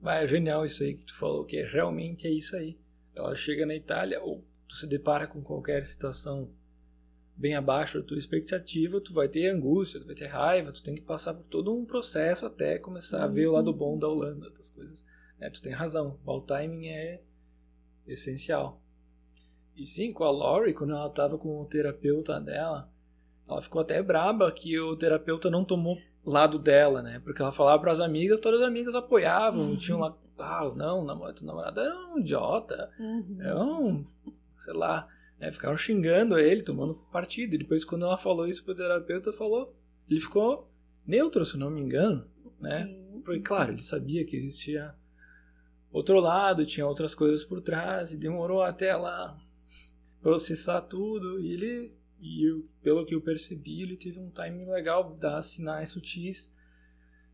Mas 0.01 0.23
é 0.23 0.27
genial 0.27 0.65
isso 0.65 0.83
aí 0.83 0.95
que 0.95 1.03
tu 1.03 1.17
falou, 1.17 1.45
que 1.45 1.61
realmente 1.61 2.27
é 2.27 2.31
isso 2.31 2.55
aí. 2.55 2.77
Ela 3.15 3.35
chega 3.35 3.65
na 3.65 3.75
Itália, 3.75 4.21
ou 4.21 4.45
tu 4.67 4.75
se 4.75 4.87
depara 4.87 5.27
com 5.27 5.41
qualquer 5.41 5.85
situação 5.85 6.49
bem 7.35 7.55
abaixo 7.55 7.99
da 7.99 8.05
tua 8.05 8.17
expectativa, 8.17 8.99
tu 8.99 9.13
vai 9.13 9.29
ter 9.29 9.47
angústia, 9.47 9.99
tu 9.99 10.05
vai 10.05 10.15
ter 10.15 10.27
raiva, 10.27 10.73
tu 10.73 10.83
tem 10.83 10.95
que 10.95 11.01
passar 11.01 11.33
por 11.33 11.43
todo 11.45 11.73
um 11.73 11.85
processo 11.85 12.45
até 12.45 12.77
começar 12.77 13.23
a 13.23 13.27
ver 13.27 13.47
o 13.47 13.53
lado 13.53 13.73
bom 13.73 13.97
da 13.97 14.07
Holanda, 14.07 14.49
das 14.49 14.69
coisas. 14.69 15.05
É, 15.39 15.49
tu 15.49 15.61
tem 15.61 15.71
razão, 15.71 16.19
o 16.25 16.41
timing 16.41 16.87
é 16.87 17.21
essencial. 18.05 18.81
E 19.75 19.85
sim, 19.85 20.11
com 20.11 20.25
a 20.25 20.31
Lori, 20.31 20.73
quando 20.73 20.91
ela 20.91 21.07
estava 21.07 21.37
com 21.37 21.61
o 21.61 21.65
terapeuta 21.65 22.39
dela, 22.41 22.91
ela 23.47 23.61
ficou 23.61 23.81
até 23.81 24.03
braba 24.03 24.51
que 24.51 24.77
o 24.77 24.95
terapeuta 24.97 25.49
não 25.49 25.63
tomou 25.63 25.97
lado 26.29 26.59
dela, 26.59 27.01
né? 27.01 27.19
Porque 27.23 27.41
ela 27.41 27.51
falava 27.51 27.79
para 27.81 27.91
as 27.91 27.99
amigas, 27.99 28.39
todas 28.39 28.61
as 28.61 28.67
amigas 28.67 28.95
apoiavam, 28.95 29.77
tinham 29.77 29.99
lá, 29.99 30.15
ah, 30.37 30.69
não, 30.75 31.03
namorado, 31.03 31.45
namorado 31.45 31.79
era 31.79 31.95
um 32.13 32.19
idiota, 32.19 32.89
uhum. 32.99 33.37
é 33.41 33.55
um, 33.55 34.03
sei 34.59 34.73
lá, 34.73 35.07
né, 35.39 35.51
ficaram 35.51 35.77
xingando 35.77 36.37
ele, 36.37 36.61
tomando 36.61 36.93
partido. 37.11 37.55
E 37.55 37.57
depois, 37.57 37.85
quando 37.85 38.05
ela 38.05 38.17
falou 38.17 38.47
isso 38.47 38.63
pro 38.63 38.75
terapeuta, 38.75 39.31
falou. 39.31 39.75
Ele 40.09 40.19
ficou 40.19 40.69
neutro, 41.05 41.45
se 41.45 41.57
não 41.57 41.69
me 41.69 41.79
engano. 41.79 42.25
Né? 42.59 42.85
Sim. 42.85 43.21
Porque, 43.23 43.41
claro, 43.41 43.71
ele 43.71 43.83
sabia 43.83 44.25
que 44.25 44.35
existia 44.35 44.93
outro 45.91 46.19
lado, 46.19 46.65
tinha 46.65 46.85
outras 46.85 47.15
coisas 47.15 47.43
por 47.43 47.61
trás, 47.61 48.11
e 48.11 48.17
demorou 48.17 48.61
até 48.61 48.87
ela 48.87 49.37
processar 50.21 50.81
tudo. 50.81 51.39
E 51.39 51.53
ele, 51.53 51.93
e 52.21 52.47
eu, 52.47 52.67
pelo 52.81 53.05
que 53.05 53.15
eu 53.15 53.21
percebi, 53.21 53.81
ele 53.81 53.95
teve 53.95 54.19
um 54.19 54.29
timing 54.29 54.65
legal, 54.65 55.15
dar 55.15 55.41
sinais 55.41 55.89
sutis 55.89 56.51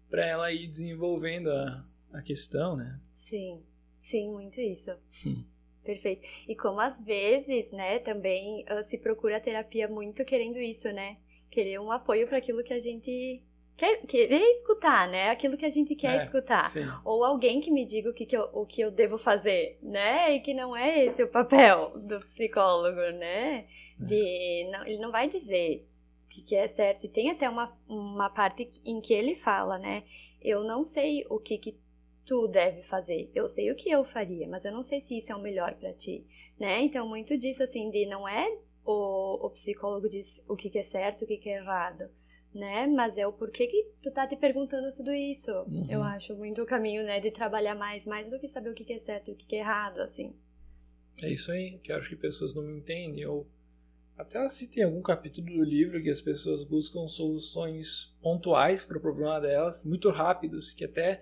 para 0.10 0.26
ela 0.26 0.52
ir 0.52 0.68
desenvolvendo 0.68 1.50
a, 1.52 1.86
a 2.14 2.22
questão, 2.22 2.76
né? 2.76 3.00
Sim, 3.14 3.64
sim, 4.00 4.30
muito 4.32 4.60
isso. 4.62 4.92
Hum. 5.26 5.44
Perfeito. 5.84 6.28
E 6.48 6.56
como 6.56 6.80
às 6.80 7.02
vezes, 7.02 7.72
né, 7.72 8.00
também 8.00 8.66
uh, 8.72 8.82
se 8.82 8.98
procura 8.98 9.38
a 9.38 9.42
terapia 9.42 9.88
muito 9.88 10.26
querendo 10.26 10.58
isso, 10.58 10.92
né? 10.92 11.18
Querer 11.50 11.80
um 11.80 11.92
apoio 11.92 12.28
para 12.28 12.38
aquilo 12.38 12.64
que 12.64 12.74
a 12.74 12.80
gente 12.80 13.44
quer 13.78 14.02
querer 14.06 14.42
escutar, 14.52 15.08
né? 15.08 15.30
Aquilo 15.30 15.58
que 15.58 15.66
a 15.66 15.70
gente 15.70 15.96
quer 15.96 16.16
é, 16.16 16.24
escutar. 16.24 16.70
Sim. 16.70 16.88
Ou 17.04 17.24
alguém 17.24 17.60
que 17.60 17.72
me 17.72 17.86
diga 17.86 18.10
o 18.10 18.14
que, 18.14 18.26
que 18.26 18.38
eu, 18.38 18.50
o 18.54 18.66
que 18.66 18.82
eu 18.82 18.92
devo 18.92 19.18
fazer, 19.18 19.78
né? 19.84 20.36
E 20.36 20.40
que 20.40 20.54
não 20.54 20.76
é 20.76 21.06
esse 21.06 21.24
o 21.24 21.28
papel 21.28 21.92
do 21.96 22.18
psicólogo, 22.18 23.02
né? 23.18 23.66
É. 24.00 24.04
De, 24.04 24.70
não, 24.72 24.86
ele 24.86 25.00
não 25.00 25.12
vai 25.12 25.28
dizer 25.28 25.88
o 26.26 26.30
que, 26.30 26.42
que 26.42 26.56
é 26.56 26.68
certo. 26.68 27.06
E 27.06 27.10
tem 27.10 27.30
até 27.30 27.50
uma, 27.50 27.78
uma 27.88 28.30
parte 28.30 28.68
em 28.86 29.02
que 29.02 29.14
ele 29.14 29.36
fala, 29.36 29.78
né? 29.78 30.04
Eu 30.42 30.64
não 30.64 30.84
sei 30.84 31.26
o 31.30 31.40
que, 31.40 31.58
que 31.58 31.78
tu 32.26 32.48
deve 32.48 32.82
fazer. 32.82 33.30
Eu 33.36 33.48
sei 33.48 33.72
o 33.72 33.76
que 33.76 33.90
eu 33.90 34.04
faria, 34.04 34.48
mas 34.48 34.66
eu 34.66 34.72
não 34.72 34.84
sei 34.84 35.00
se 35.00 35.18
isso 35.18 35.32
é 35.32 35.36
o 35.36 35.42
melhor 35.42 35.76
para 35.76 35.94
ti, 35.94 36.26
né? 36.60 36.82
Então, 36.82 37.08
muito 37.08 37.38
disso, 37.38 37.62
assim, 37.62 37.90
de 37.90 38.06
não 38.06 38.28
é 38.28 38.58
o, 38.86 39.46
o 39.46 39.50
psicólogo 39.50 40.08
diz 40.08 40.44
o 40.48 40.56
que, 40.56 40.70
que 40.70 40.80
é 40.80 40.84
certo, 40.84 41.24
o 41.24 41.28
que, 41.28 41.38
que 41.38 41.50
é 41.50 41.58
errado, 41.58 42.10
né? 42.56 42.88
Mas 42.88 43.18
é 43.18 43.28
o 43.28 43.34
porquê 43.34 43.68
que 43.68 43.92
tu 44.02 44.12
tá 44.12 44.26
te 44.26 44.38
perguntando 44.38 44.92
tudo 44.94 45.14
isso. 45.14 45.52
Uhum. 45.52 45.86
Eu 45.90 46.02
acho 46.02 46.34
muito 46.36 46.62
o 46.62 46.66
caminho, 46.66 47.04
né, 47.04 47.20
de 47.20 47.30
trabalhar 47.30 47.76
mais, 47.76 48.06
mais 48.06 48.32
do 48.32 48.40
que 48.40 48.48
saber 48.48 48.70
o 48.70 48.74
que, 48.74 48.92
é 48.94 48.98
certo 48.98 49.30
e 49.30 49.34
o 49.34 49.36
que, 49.36 49.56
é 49.56 49.60
errado, 49.60 50.00
assim. 50.00 50.34
É 51.22 51.30
isso 51.30 51.52
aí, 51.52 51.78
que 51.84 51.92
eu 51.92 51.98
acho 51.98 52.10
que 52.10 52.16
pessoas 52.16 52.56
não 52.56 52.70
entendem, 52.78 53.26
ou 53.26 53.46
até 54.18 54.48
se 54.48 54.68
tem 54.68 54.86
algum 54.86 55.02
capítulo 55.02 55.48
do 55.48 55.64
livro 55.64 56.02
que 56.02 56.10
as 56.10 56.22
pessoas 56.22 56.64
buscam 56.64 57.08
soluções 57.08 58.16
pontuais 58.22 58.86
para 58.86 58.98
o 58.98 59.02
problema 59.02 59.40
delas, 59.42 59.84
muito 59.84 60.10
rápidos, 60.10 60.72
que 60.72 60.86
até 60.86 61.22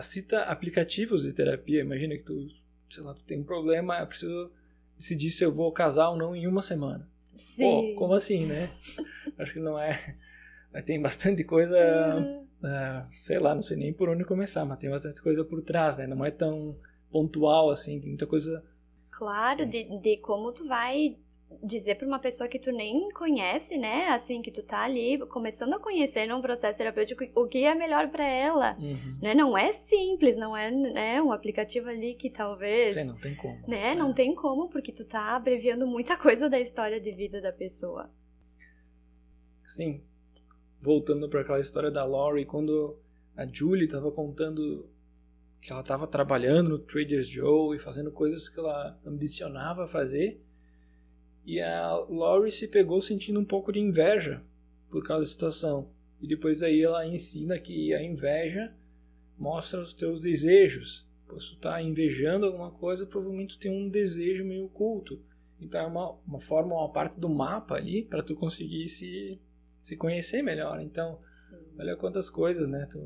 cita 0.00 0.42
aplicativos 0.42 1.22
de 1.22 1.32
terapia. 1.32 1.80
Imagina 1.80 2.16
que 2.16 2.22
tu, 2.22 2.46
sei 2.88 3.02
lá, 3.02 3.12
tu 3.14 3.24
tem 3.24 3.40
um 3.40 3.44
problema, 3.44 3.98
eu 3.98 4.06
preciso 4.06 4.52
decidir 4.96 5.32
se 5.32 5.44
eu 5.44 5.52
vou 5.52 5.72
casar 5.72 6.10
ou 6.10 6.16
não 6.16 6.36
em 6.36 6.46
uma 6.46 6.62
semana. 6.62 7.08
Sim. 7.34 7.94
Pô, 7.94 8.00
como 8.00 8.14
assim, 8.14 8.46
né? 8.46 8.68
Acho 9.38 9.52
que 9.52 9.60
não 9.60 9.78
é. 9.78 9.98
Tem 10.84 11.00
bastante 11.00 11.42
coisa, 11.42 11.76
uhum. 12.16 12.42
uh, 12.62 13.06
sei 13.12 13.38
lá, 13.38 13.54
não 13.54 13.62
sei 13.62 13.76
nem 13.76 13.92
por 13.92 14.08
onde 14.08 14.24
começar, 14.24 14.64
mas 14.64 14.78
tem 14.78 14.88
bastante 14.88 15.20
coisa 15.20 15.44
por 15.44 15.62
trás, 15.62 15.98
né? 15.98 16.06
Não 16.06 16.24
é 16.24 16.30
tão 16.30 16.74
pontual 17.10 17.70
assim, 17.70 17.98
tem 18.00 18.10
muita 18.10 18.26
coisa. 18.26 18.64
Claro, 19.10 19.66
de, 19.66 19.98
de 20.00 20.16
como 20.18 20.52
tu 20.52 20.64
vai 20.64 21.16
dizer 21.62 21.96
para 21.96 22.06
uma 22.06 22.18
pessoa 22.18 22.48
que 22.48 22.58
tu 22.58 22.70
nem 22.70 23.10
conhece, 23.10 23.76
né? 23.76 24.08
Assim, 24.08 24.40
que 24.40 24.50
tu 24.50 24.62
tá 24.62 24.82
ali 24.84 25.18
começando 25.26 25.74
a 25.74 25.78
conhecer 25.78 26.26
num 26.26 26.40
processo 26.40 26.78
terapêutico 26.78 27.24
o 27.34 27.46
que 27.46 27.64
é 27.64 27.74
melhor 27.74 28.08
para 28.08 28.26
ela, 28.26 28.76
uhum. 28.78 29.18
né? 29.20 29.34
Não 29.34 29.58
é 29.58 29.72
simples, 29.72 30.36
não 30.36 30.56
é 30.56 30.70
né, 30.70 31.20
um 31.20 31.32
aplicativo 31.32 31.88
ali 31.88 32.14
que 32.14 32.30
talvez... 32.30 32.94
Sim, 32.94 33.04
não 33.04 33.16
tem 33.16 33.34
como. 33.34 33.68
Né? 33.68 33.92
É. 33.92 33.94
Não 33.94 34.12
tem 34.12 34.34
como, 34.34 34.68
porque 34.68 34.92
tu 34.92 35.04
tá 35.04 35.36
abreviando 35.36 35.86
muita 35.86 36.16
coisa 36.18 36.48
da 36.48 36.58
história 36.58 37.00
de 37.00 37.10
vida 37.10 37.40
da 37.40 37.52
pessoa. 37.52 38.10
Sim. 39.66 40.02
Voltando 40.80 41.28
para 41.28 41.40
aquela 41.40 41.60
história 41.60 41.90
da 41.90 42.04
Laurie, 42.04 42.46
quando 42.46 42.98
a 43.36 43.46
Julie 43.46 43.88
tava 43.88 44.10
contando 44.10 44.88
que 45.60 45.70
ela 45.70 45.82
tava 45.82 46.06
trabalhando 46.06 46.70
no 46.70 46.78
Trader's 46.78 47.28
Joe 47.28 47.76
e 47.76 47.78
fazendo 47.78 48.10
coisas 48.10 48.48
que 48.48 48.58
ela 48.58 48.98
ambicionava 49.04 49.86
fazer 49.86 50.40
e 51.54 51.60
a 51.60 51.94
Laurie 52.08 52.52
se 52.52 52.68
pegou 52.68 53.00
sentindo 53.00 53.40
um 53.40 53.44
pouco 53.44 53.72
de 53.72 53.78
inveja 53.78 54.42
por 54.90 55.04
causa 55.04 55.24
da 55.24 55.30
situação. 55.30 55.90
E 56.20 56.26
depois 56.26 56.62
aí 56.62 56.82
ela 56.82 57.06
ensina 57.06 57.58
que 57.58 57.94
a 57.94 58.02
inveja 58.02 58.74
mostra 59.38 59.80
os 59.80 59.94
teus 59.94 60.22
desejos. 60.22 61.08
Se 61.38 61.50
tu 61.50 61.60
tá 61.60 61.80
invejando 61.80 62.46
alguma 62.46 62.70
coisa, 62.70 63.06
provavelmente 63.06 63.58
tem 63.58 63.70
um 63.70 63.88
desejo 63.88 64.44
meio 64.44 64.66
oculto. 64.66 65.22
Então 65.60 65.80
é 65.80 65.86
uma, 65.86 66.10
uma 66.26 66.40
forma, 66.40 66.74
uma 66.74 66.92
parte 66.92 67.18
do 67.18 67.28
mapa 67.28 67.74
ali 67.74 68.02
para 68.02 68.22
tu 68.22 68.34
conseguir 68.34 68.88
se, 68.88 69.40
se 69.80 69.96
conhecer 69.96 70.42
melhor. 70.42 70.80
Então, 70.80 71.18
Sim. 71.22 71.56
olha 71.78 71.96
quantas 71.96 72.28
coisas, 72.28 72.68
né? 72.68 72.86
Tu 72.90 72.98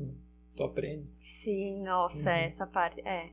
tu 0.55 0.63
aprende. 0.63 1.07
Sim, 1.19 1.83
nossa, 1.83 2.29
uhum. 2.29 2.35
essa 2.37 2.65
parte 2.65 3.01
é 3.01 3.31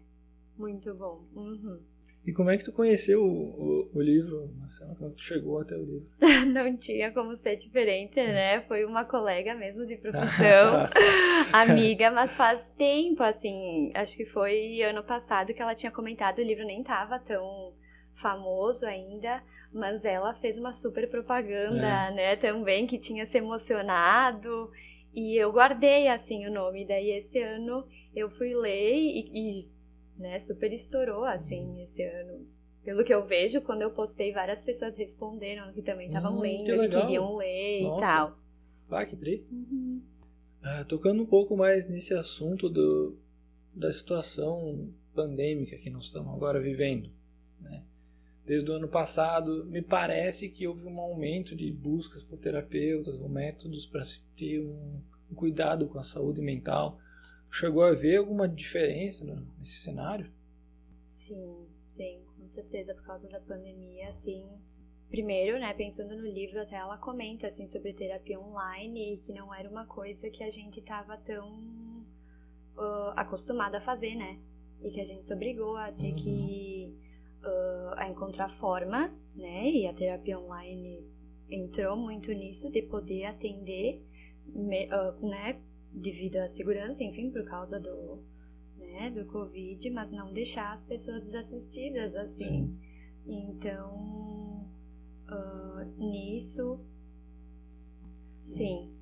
muito 0.57 0.95
bom. 0.95 1.25
Uhum. 1.35 1.81
E 2.25 2.33
como 2.33 2.51
é 2.51 2.57
que 2.57 2.65
tu 2.65 2.73
conheceu 2.73 3.25
o, 3.25 3.91
o, 3.91 3.91
o 3.95 4.01
livro, 4.01 4.49
Marcela? 4.61 4.95
Como 4.95 5.11
tu 5.11 5.23
chegou 5.23 5.61
até 5.61 5.77
o 5.77 5.83
livro? 5.83 6.09
Não 6.53 6.77
tinha 6.77 7.11
como 7.11 7.35
ser 7.35 7.57
diferente, 7.57 8.17
né? 8.17 8.61
Foi 8.63 8.85
uma 8.85 9.05
colega 9.05 9.55
mesmo 9.55 9.85
de 9.85 9.97
profissão, 9.97 10.89
amiga, 11.53 12.11
mas 12.11 12.37
faz 12.37 12.71
tempo, 12.71 13.23
assim, 13.23 13.91
acho 13.95 14.17
que 14.17 14.25
foi 14.25 14.83
ano 14.83 15.03
passado 15.03 15.53
que 15.53 15.61
ela 15.61 15.75
tinha 15.75 15.91
comentado, 15.91 16.39
o 16.39 16.43
livro 16.43 16.65
nem 16.65 16.83
tava 16.83 17.19
tão 17.19 17.73
famoso 18.15 18.87
ainda, 18.87 19.43
mas 19.73 20.05
ela 20.05 20.33
fez 20.33 20.59
uma 20.59 20.73
super 20.73 21.09
propaganda, 21.11 21.87
é. 21.87 22.15
né, 22.15 22.37
também, 22.37 22.87
que 22.87 22.99
tinha 22.99 23.27
se 23.27 23.39
emocionado, 23.39 24.71
e 25.15 25.37
eu 25.37 25.53
guardei, 25.53 26.09
assim, 26.09 26.47
o 26.47 26.51
nome, 26.51 26.87
daí 26.87 27.11
esse 27.11 27.41
ano 27.43 27.87
eu 28.15 28.31
fui 28.31 28.55
ler 28.55 28.95
e, 28.95 29.31
e 29.35 29.72
né, 30.23 30.39
super 30.39 30.73
estourou, 30.73 31.25
assim, 31.25 31.83
esse 31.83 32.03
ano. 32.03 32.47
Pelo 32.85 33.05
que 33.05 33.15
eu 33.15 33.23
vejo, 33.23 33.61
quando 33.61 33.83
eu 33.83 33.91
postei, 33.91 34.33
várias 34.33 34.63
pessoas 34.63 34.97
responderam 34.97 35.73
que 35.73 35.83
também 35.83 36.07
estavam 36.07 36.37
hum, 36.37 36.41
lendo, 36.41 36.65
que, 36.65 36.89
que 36.89 37.01
queriam 37.01 37.37
ler 37.37 37.83
Nossa. 37.83 37.97
e 37.97 38.07
tal. 38.07 38.39
Ah, 38.91 39.07
que 39.07 39.17
tri. 39.17 39.47
Uhum. 39.51 40.03
Ah, 40.63 40.85
tocando 40.85 41.23
um 41.23 41.27
pouco 41.27 41.57
mais 41.57 41.89
nesse 41.89 42.15
assunto 42.15 42.69
do, 42.69 43.17
da 43.75 43.93
situação 43.93 44.93
pandêmica 45.15 45.77
que 45.77 45.91
nós 45.91 46.05
estamos 46.05 46.35
agora 46.35 46.61
vivendo, 46.61 47.11
né? 47.61 47.85
Desde 48.45 48.71
o 48.71 48.75
ano 48.75 48.89
passado, 48.89 49.65
me 49.67 49.81
parece 49.81 50.49
que 50.49 50.67
houve 50.67 50.87
um 50.87 50.99
aumento 51.01 51.55
de 51.55 51.71
buscas 51.71 52.25
por 52.25 52.39
terapeutas 52.39 53.21
ou 53.21 53.29
métodos 53.29 53.87
para 53.87 54.05
se 54.05 54.21
ter 54.37 54.61
um 54.61 55.01
cuidado 55.35 55.87
com 55.87 55.99
a 55.99 56.03
saúde 56.03 56.43
mental 56.43 56.99
chegou 57.53 57.85
a 57.85 57.93
ver 57.93 58.17
alguma 58.17 58.49
diferença 58.49 59.25
nesse 59.59 59.77
cenário? 59.77 60.33
Sim, 61.05 61.69
sim, 61.87 62.25
com 62.37 62.49
certeza, 62.49 62.95
por 62.95 63.05
causa 63.05 63.29
da 63.29 63.39
pandemia, 63.39 64.09
assim. 64.09 64.49
Primeiro, 65.11 65.61
né, 65.61 65.75
pensando 65.75 66.17
no 66.17 66.27
livro, 66.27 66.61
até 66.61 66.77
ela 66.77 66.97
comenta, 66.97 67.47
assim, 67.47 67.67
sobre 67.67 67.93
terapia 67.93 68.41
online 68.41 69.13
e 69.15 69.19
que 69.19 69.33
não 69.35 69.55
era 69.55 69.69
uma 69.69 69.85
coisa 69.85 70.31
que 70.31 70.43
a 70.43 70.51
gente 70.51 70.81
estava 70.81 71.19
tão 71.19 72.07
uh, 72.75 73.13
acostumado 73.15 73.75
a 73.75 73.81
fazer, 73.81 74.15
né? 74.15 74.41
E 74.83 74.91
que 74.91 75.01
a 75.03 75.05
gente 75.05 75.23
se 75.23 75.35
obrigou 75.35 75.77
a 75.77 75.93
ter 75.93 76.09
uhum. 76.09 76.17
que... 76.17 76.99
Uh, 77.43 77.95
a 77.97 78.09
encontrar 78.09 78.49
formas, 78.49 79.29
né? 79.35 79.69
E 79.69 79.87
a 79.87 79.93
terapia 79.93 80.39
online 80.39 81.05
entrou 81.51 81.97
muito 81.97 82.33
nisso, 82.33 82.71
de 82.71 82.81
poder 82.83 83.25
atender, 83.25 84.01
me, 84.47 84.87
uh, 84.87 85.29
né? 85.29 85.61
Devido 85.93 86.37
à 86.37 86.49
segurança, 86.49 87.05
enfim, 87.05 87.31
por 87.31 87.45
causa 87.45 87.79
do, 87.79 88.23
né, 88.77 89.11
do 89.11 89.25
Covid, 89.27 89.91
mas 89.91 90.11
não 90.11 90.33
deixar 90.33 90.73
as 90.73 90.83
pessoas 90.83 91.23
desassistidas, 91.23 92.15
assim. 92.15 92.73
Sim. 92.73 92.81
Então, 93.27 94.67
uh, 95.29 95.85
nisso, 95.99 96.81
sim, 98.43 98.93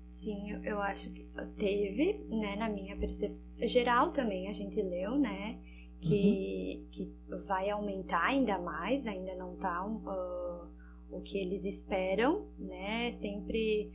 sim, 0.00 0.48
eu 0.64 0.80
acho 0.80 1.12
que 1.12 1.28
teve, 1.56 2.24
né, 2.28 2.56
na 2.56 2.68
minha 2.68 2.96
percepção 2.96 3.52
geral 3.66 4.10
também, 4.10 4.48
a 4.48 4.52
gente 4.52 4.80
leu, 4.82 5.16
né, 5.16 5.60
que, 6.00 6.80
uhum. 6.80 6.88
que 6.90 7.14
vai 7.46 7.70
aumentar 7.70 8.24
ainda 8.24 8.58
mais, 8.58 9.06
ainda 9.06 9.34
não 9.36 9.56
tá 9.56 9.84
uh, 9.86 10.68
o 11.10 11.20
que 11.20 11.38
eles 11.38 11.64
esperam, 11.64 12.48
né, 12.58 13.10
sempre 13.12 13.92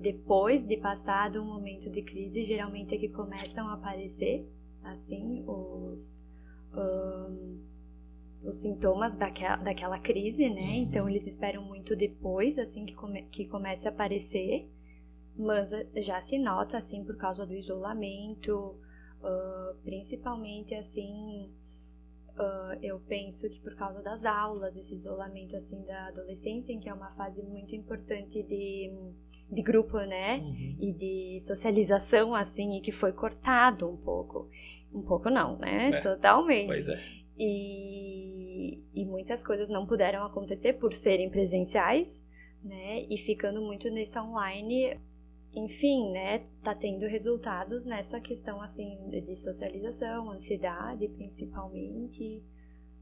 depois 0.00 0.64
de 0.64 0.76
passado 0.76 1.42
um 1.42 1.44
momento 1.44 1.90
de 1.90 2.00
crise, 2.02 2.44
geralmente 2.44 2.94
é 2.94 2.98
que 2.98 3.08
começam 3.08 3.68
a 3.68 3.74
aparecer, 3.74 4.48
assim, 4.82 5.44
os, 5.46 6.16
um, 6.74 7.60
os 8.46 8.56
sintomas 8.56 9.16
daquela, 9.16 9.56
daquela 9.56 9.98
crise, 9.98 10.48
né? 10.48 10.62
Uhum. 10.62 10.74
Então, 10.74 11.08
eles 11.08 11.26
esperam 11.26 11.62
muito 11.64 11.94
depois, 11.94 12.58
assim, 12.58 12.86
que, 12.86 12.94
come, 12.94 13.22
que 13.24 13.46
comece 13.46 13.86
a 13.86 13.90
aparecer, 13.90 14.70
mas 15.36 15.70
já 15.96 16.20
se 16.20 16.38
nota, 16.38 16.78
assim, 16.78 17.04
por 17.04 17.16
causa 17.16 17.46
do 17.46 17.54
isolamento, 17.54 18.74
uh, 19.20 19.76
principalmente, 19.84 20.74
assim, 20.74 21.52
Uh, 22.38 22.78
eu 22.80 23.00
penso 23.00 23.50
que 23.50 23.58
por 23.58 23.74
causa 23.74 24.00
das 24.00 24.24
aulas, 24.24 24.76
esse 24.76 24.94
isolamento 24.94 25.56
assim 25.56 25.82
da 25.84 26.06
adolescência, 26.06 26.72
em 26.72 26.78
que 26.78 26.88
é 26.88 26.94
uma 26.94 27.10
fase 27.10 27.42
muito 27.42 27.74
importante 27.74 28.44
de, 28.44 28.92
de 29.50 29.62
grupo, 29.62 29.98
né, 29.98 30.38
uhum. 30.38 30.76
e 30.78 30.92
de 30.92 31.40
socialização 31.40 32.36
assim, 32.36 32.70
e 32.76 32.80
que 32.80 32.92
foi 32.92 33.12
cortado 33.12 33.88
um 33.90 33.96
pouco, 33.96 34.48
um 34.94 35.02
pouco 35.02 35.28
não, 35.28 35.58
né, 35.58 35.90
é. 35.90 36.00
totalmente. 36.00 36.68
Pois 36.68 36.88
é. 36.88 37.00
E, 37.36 38.84
e 38.94 39.04
muitas 39.04 39.42
coisas 39.42 39.68
não 39.68 39.84
puderam 39.84 40.24
acontecer 40.24 40.74
por 40.74 40.94
serem 40.94 41.28
presenciais, 41.28 42.24
né, 42.62 43.04
e 43.10 43.18
ficando 43.18 43.60
muito 43.60 43.90
nesse 43.90 44.16
online 44.16 44.96
enfim, 45.54 46.10
né, 46.12 46.38
tá 46.62 46.74
tendo 46.74 47.06
resultados 47.06 47.84
nessa 47.84 48.20
questão, 48.20 48.60
assim, 48.60 48.98
de 49.08 49.36
socialização, 49.36 50.30
ansiedade, 50.30 51.08
principalmente. 51.08 52.42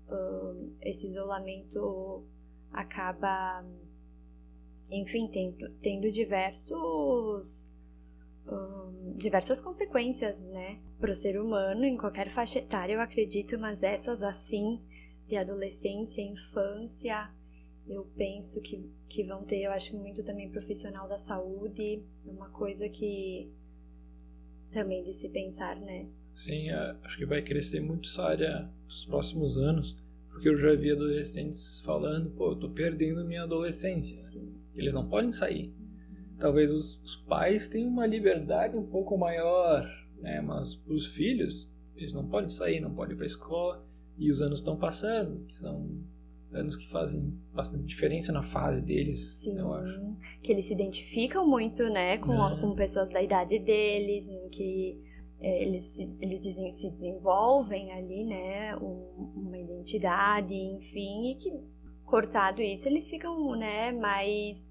Uh, 0.09 0.73
esse 0.83 1.07
isolamento 1.07 2.25
acaba, 2.73 3.65
enfim, 4.91 5.29
tendo, 5.29 5.69
tendo 5.83 6.11
diversos... 6.11 7.69
diversas 9.17 9.61
consequências, 9.61 10.43
né, 10.43 10.79
para 11.01 11.11
o 11.11 11.15
ser 11.15 11.41
humano 11.41 11.85
em 11.85 11.97
qualquer 11.97 12.31
faixa 12.31 12.61
etária, 12.61 12.95
eu 12.95 13.01
acredito, 13.01 13.59
mas 13.59 13.83
essas 13.83 14.23
assim, 14.23 14.81
de 15.27 15.37
adolescência, 15.37 16.23
infância, 16.23 17.29
eu 17.89 18.05
penso 18.17 18.61
que, 18.61 18.85
que 19.09 19.23
vão 19.23 19.45
ter, 19.45 19.63
eu 19.63 19.71
acho 19.71 19.97
muito 19.97 20.25
também 20.25 20.51
profissional 20.51 21.09
da 21.09 21.19
saúde, 21.19 22.03
é 22.27 22.31
uma 22.31 22.51
coisa 22.51 22.89
que 22.89 23.51
também 24.71 25.03
de 25.03 25.13
se 25.13 25.29
pensar, 25.29 25.81
né? 25.81 26.09
Sim, 26.35 26.71
é, 26.71 26.97
acho 27.03 27.17
que 27.17 27.25
vai 27.25 27.41
crescer 27.43 27.81
muito 27.81 28.09
essa 28.09 28.23
área 28.23 28.71
nos 28.85 29.05
próximos 29.07 29.57
anos, 29.57 29.97
porque 30.29 30.49
eu 30.49 30.57
já 30.57 30.75
vi 30.75 30.91
adolescentes 30.91 31.81
falando, 31.81 32.31
pô, 32.31 32.51
eu 32.51 32.57
tô 32.57 32.69
perdendo 32.71 33.25
minha 33.25 33.45
adolescência. 33.45 34.15
Sim. 34.17 34.55
Eles 34.75 34.93
não 34.93 35.09
podem 35.09 35.33
sair. 35.33 35.73
Talvez 36.39 36.71
os, 36.71 37.01
os 37.03 37.17
pais 37.17 37.69
tenham 37.69 37.89
uma 37.89 38.07
liberdade 38.07 38.77
um 38.77 38.87
pouco 38.87 39.17
maior, 39.17 39.89
né? 40.21 40.43
Mas 40.43 40.79
os 40.87 41.07
filhos, 41.07 41.71
eles 41.97 42.13
não 42.13 42.29
podem 42.29 42.51
sair, 42.51 42.81
não 42.81 42.95
podem 42.95 43.15
ir 43.15 43.17
para 43.17 43.27
escola, 43.27 43.83
e 44.19 44.31
os 44.31 44.43
anos 44.43 44.59
estão 44.59 44.77
passando, 44.77 45.45
que 45.47 45.55
são 45.55 46.05
anos 46.53 46.77
que 46.77 46.89
fazem 46.89 47.33
bastante 47.53 47.85
diferença 47.85 48.33
na 48.33 48.43
fase 48.43 48.81
deles, 48.81 49.41
Sim, 49.41 49.59
eu 49.59 49.73
acho. 49.73 50.01
Que 50.43 50.53
eles 50.53 50.67
se 50.67 50.75
identificam 50.75 51.47
muito, 51.47 51.85
né, 51.85 52.19
com, 52.19 52.33
é. 52.33 52.61
com 52.61 52.75
pessoas 52.75 53.11
da 53.11 53.23
idade 53.23 53.59
deles, 53.59 54.29
em 54.29 54.49
que 54.49 55.01
é, 55.41 55.63
eles, 55.63 56.01
eles 56.21 56.41
dizem, 56.41 56.71
se 56.71 56.91
desenvolvem 56.91 57.93
ali, 57.93 58.25
né, 58.25 58.77
um, 58.77 59.33
uma 59.37 59.59
identidade, 59.59 60.55
enfim, 60.55 61.31
e 61.31 61.35
que 61.35 61.53
cortado 62.05 62.63
isso, 62.63 62.89
eles 62.89 63.11
ficam, 63.11 63.55
né, 63.57 63.93
mais 63.93 64.69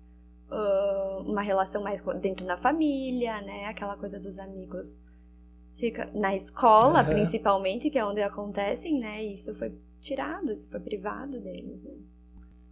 uh, 0.49 1.21
uma 1.29 1.41
relação 1.41 1.83
mais 1.83 2.01
dentro 2.21 2.45
da 2.45 2.57
família, 2.57 3.41
né, 3.41 3.65
aquela 3.65 3.97
coisa 3.97 4.19
dos 4.19 4.39
amigos 4.39 5.03
fica 5.77 6.09
na 6.13 6.33
escola, 6.33 7.01
uhum. 7.01 7.09
principalmente, 7.09 7.89
que 7.89 7.99
é 7.99 8.05
onde 8.05 8.21
acontecem, 8.21 8.97
né, 8.97 9.23
isso 9.23 9.53
foi 9.53 9.71
tirado, 10.05 10.51
isso 10.51 10.69
foi 10.69 10.79
privado 10.79 11.39
deles, 11.39 11.83
né? 11.83 11.95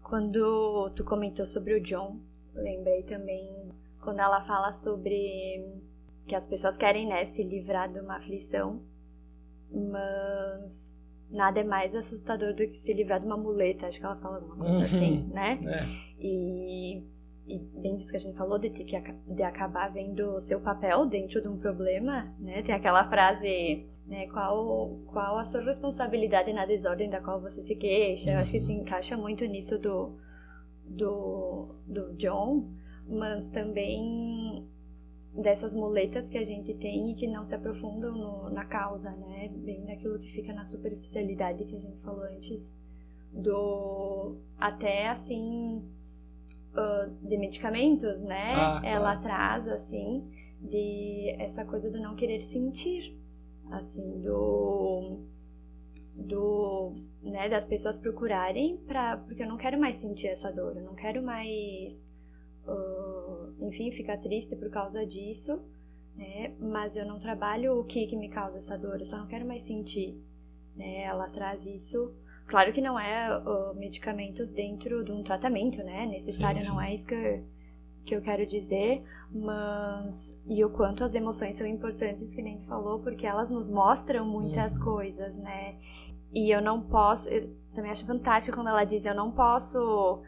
Quando 0.04 0.90
tu 0.92 1.04
comentou 1.04 1.46
sobre 1.46 1.74
o 1.76 1.82
John, 1.82 2.20
lembrei 2.54 3.04
também 3.04 3.72
quando 4.00 4.20
ela 4.20 4.42
fala 4.42 4.72
sobre 4.72 5.66
que 6.28 6.36
as 6.36 6.46
pessoas 6.46 6.78
querem, 6.78 7.08
né, 7.08 7.26
se 7.26 7.44
livrar 7.44 7.92
de 7.92 8.00
uma 8.00 8.18
aflição, 8.18 8.82
mas 9.72 10.96
nada 11.30 11.62
é 11.62 11.64
mais 11.64 11.96
assustador 11.96 12.54
do 12.54 12.68
que 12.68 12.78
se 12.78 12.94
livrar 12.94 13.20
de 13.20 13.26
uma 13.26 13.38
muleta, 13.38 13.88
acho 13.88 14.00
que 14.00 14.06
ela 14.06 14.16
fala 14.18 14.36
alguma 14.36 14.56
coisa 14.56 14.78
uhum. 14.78 14.84
assim, 14.84 15.28
né? 15.34 15.60
É. 15.66 16.24
E 16.24 17.04
e 17.46 17.60
bem 17.60 17.96
disso 17.96 18.10
que 18.10 18.16
a 18.16 18.20
gente 18.20 18.38
falou 18.38 18.58
de 18.58 18.70
ter 18.70 18.86
que 18.86 18.98
de 19.28 19.44
acabar 19.44 19.92
vendo 19.92 20.36
o 20.36 20.40
seu 20.40 20.62
papel 20.62 21.06
dentro 21.06 21.42
de 21.42 21.48
um 21.50 21.58
problema, 21.58 22.34
né? 22.40 22.62
Tem 22.62 22.74
aquela 22.74 23.08
frase, 23.10 23.86
né? 24.08 24.28
Qual 24.28 24.98
qual 25.08 25.38
a 25.38 25.44
sua 25.44 25.62
responsabilidade 25.62 26.54
na 26.54 26.66
desordem 26.66 27.10
da 27.10 27.20
qual 27.20 27.42
você 27.42 27.62
se 27.62 27.76
queixa? 27.76 28.32
Eu 28.32 28.40
acho 28.40 28.52
que 28.52 28.60
se 28.60 28.72
encaixa 28.72 29.18
muito 29.18 29.46
nisso 29.46 29.78
do 29.78 30.18
do 30.86 31.76
do 31.86 32.14
John, 32.14 32.72
mas 33.08 33.50
também 33.50 34.66
dessas 35.34 35.74
muletas 35.74 36.30
que 36.30 36.38
a 36.38 36.44
gente 36.44 36.74
tem 36.76 37.12
e 37.12 37.14
que 37.14 37.28
não 37.28 37.44
se 37.44 37.56
aprofundam 37.56 38.14
no, 38.14 38.50
na 38.52 38.64
causa, 38.64 39.12
né? 39.12 39.50
Bem 39.50 39.84
daquilo 39.86 40.18
que 40.18 40.32
fica 40.32 40.54
na 40.54 40.64
superficialidade 40.64 41.66
que 41.66 41.76
a 41.76 41.80
gente 41.80 42.02
falou 42.02 42.24
antes 42.24 42.74
do 43.34 44.38
até 44.58 45.10
assim 45.10 45.84
uh, 46.74 47.28
de 47.28 47.38
medicamentos, 47.38 48.22
né? 48.24 48.54
Ah, 48.56 48.82
Ela 48.84 49.18
claro. 49.18 49.22
traz, 49.22 49.68
assim, 49.68 50.28
de 50.60 51.36
essa 51.40 51.66
coisa 51.66 51.90
do 51.90 52.02
não 52.02 52.16
querer 52.16 52.42
sentir, 52.42 53.18
assim, 53.72 54.20
do 54.22 55.20
do 56.16 56.94
né, 57.24 57.50
das 57.50 57.66
pessoas 57.66 57.98
procurarem 57.98 58.78
para 58.78 59.18
porque 59.18 59.42
eu 59.42 59.48
não 59.48 59.58
quero 59.58 59.80
mais 59.80 59.96
sentir 59.96 60.28
essa 60.28 60.52
dor, 60.52 60.78
eu 60.78 60.84
não 60.84 60.94
quero 60.94 61.24
mais 61.24 62.14
uh, 62.68 63.66
enfim 63.66 63.92
ficar 63.92 64.18
triste 64.18 64.56
por 64.56 64.70
causa 64.70 65.06
disso, 65.08 65.60
né? 66.16 66.54
Mas 66.60 66.96
eu 66.96 67.06
não 67.06 67.18
trabalho 67.20 67.80
o 67.80 67.84
que 67.84 68.06
que 68.06 68.16
me 68.16 68.30
causa 68.30 68.60
essa 68.60 68.78
dor, 68.78 69.00
eu 69.00 69.06
só 69.06 69.18
não 69.18 69.28
quero 69.28 69.46
mais 69.48 69.64
sentir. 69.64 70.16
Né? 70.76 71.04
Ela 71.04 71.28
traz 71.30 71.66
isso, 71.66 72.14
claro 72.48 72.72
que 72.74 72.82
não 72.82 73.00
é 73.00 73.38
uh, 73.38 73.74
medicamentos 73.76 74.52
dentro 74.52 75.04
de 75.04 75.12
um 75.12 75.24
tratamento, 75.24 75.84
né? 75.84 76.06
Necessário 76.06 76.62
Sim, 76.62 76.68
não 76.68 76.80
sim. 76.80 76.82
é 76.82 76.94
isso 76.94 77.08
que 77.08 77.16
eu, 77.16 77.46
que 78.06 78.16
eu 78.16 78.22
quero 78.22 78.46
dizer, 78.46 79.04
mas 79.32 80.40
e 80.46 80.64
o 80.66 80.70
quanto 80.70 81.04
as 81.04 81.16
emoções 81.16 81.56
são 81.56 81.68
importantes, 81.68 82.36
que 82.36 82.42
nem 82.42 82.58
tu 82.58 82.66
falou, 82.66 83.00
porque 83.00 83.28
elas 83.28 83.50
nos 83.50 83.70
mostram 83.72 84.26
muitas 84.26 84.78
Uhum. 84.78 84.84
coisas, 84.84 85.38
né? 85.38 85.78
E 86.34 86.52
eu 86.52 86.62
não 86.62 86.82
posso, 86.82 87.30
eu 87.30 87.50
também 87.74 87.92
acho 87.92 88.06
fantástico 88.06 88.58
quando 88.58 88.70
ela 88.70 88.84
diz, 88.84 89.06
eu 89.06 89.16
não 89.16 89.32
posso 89.32 90.22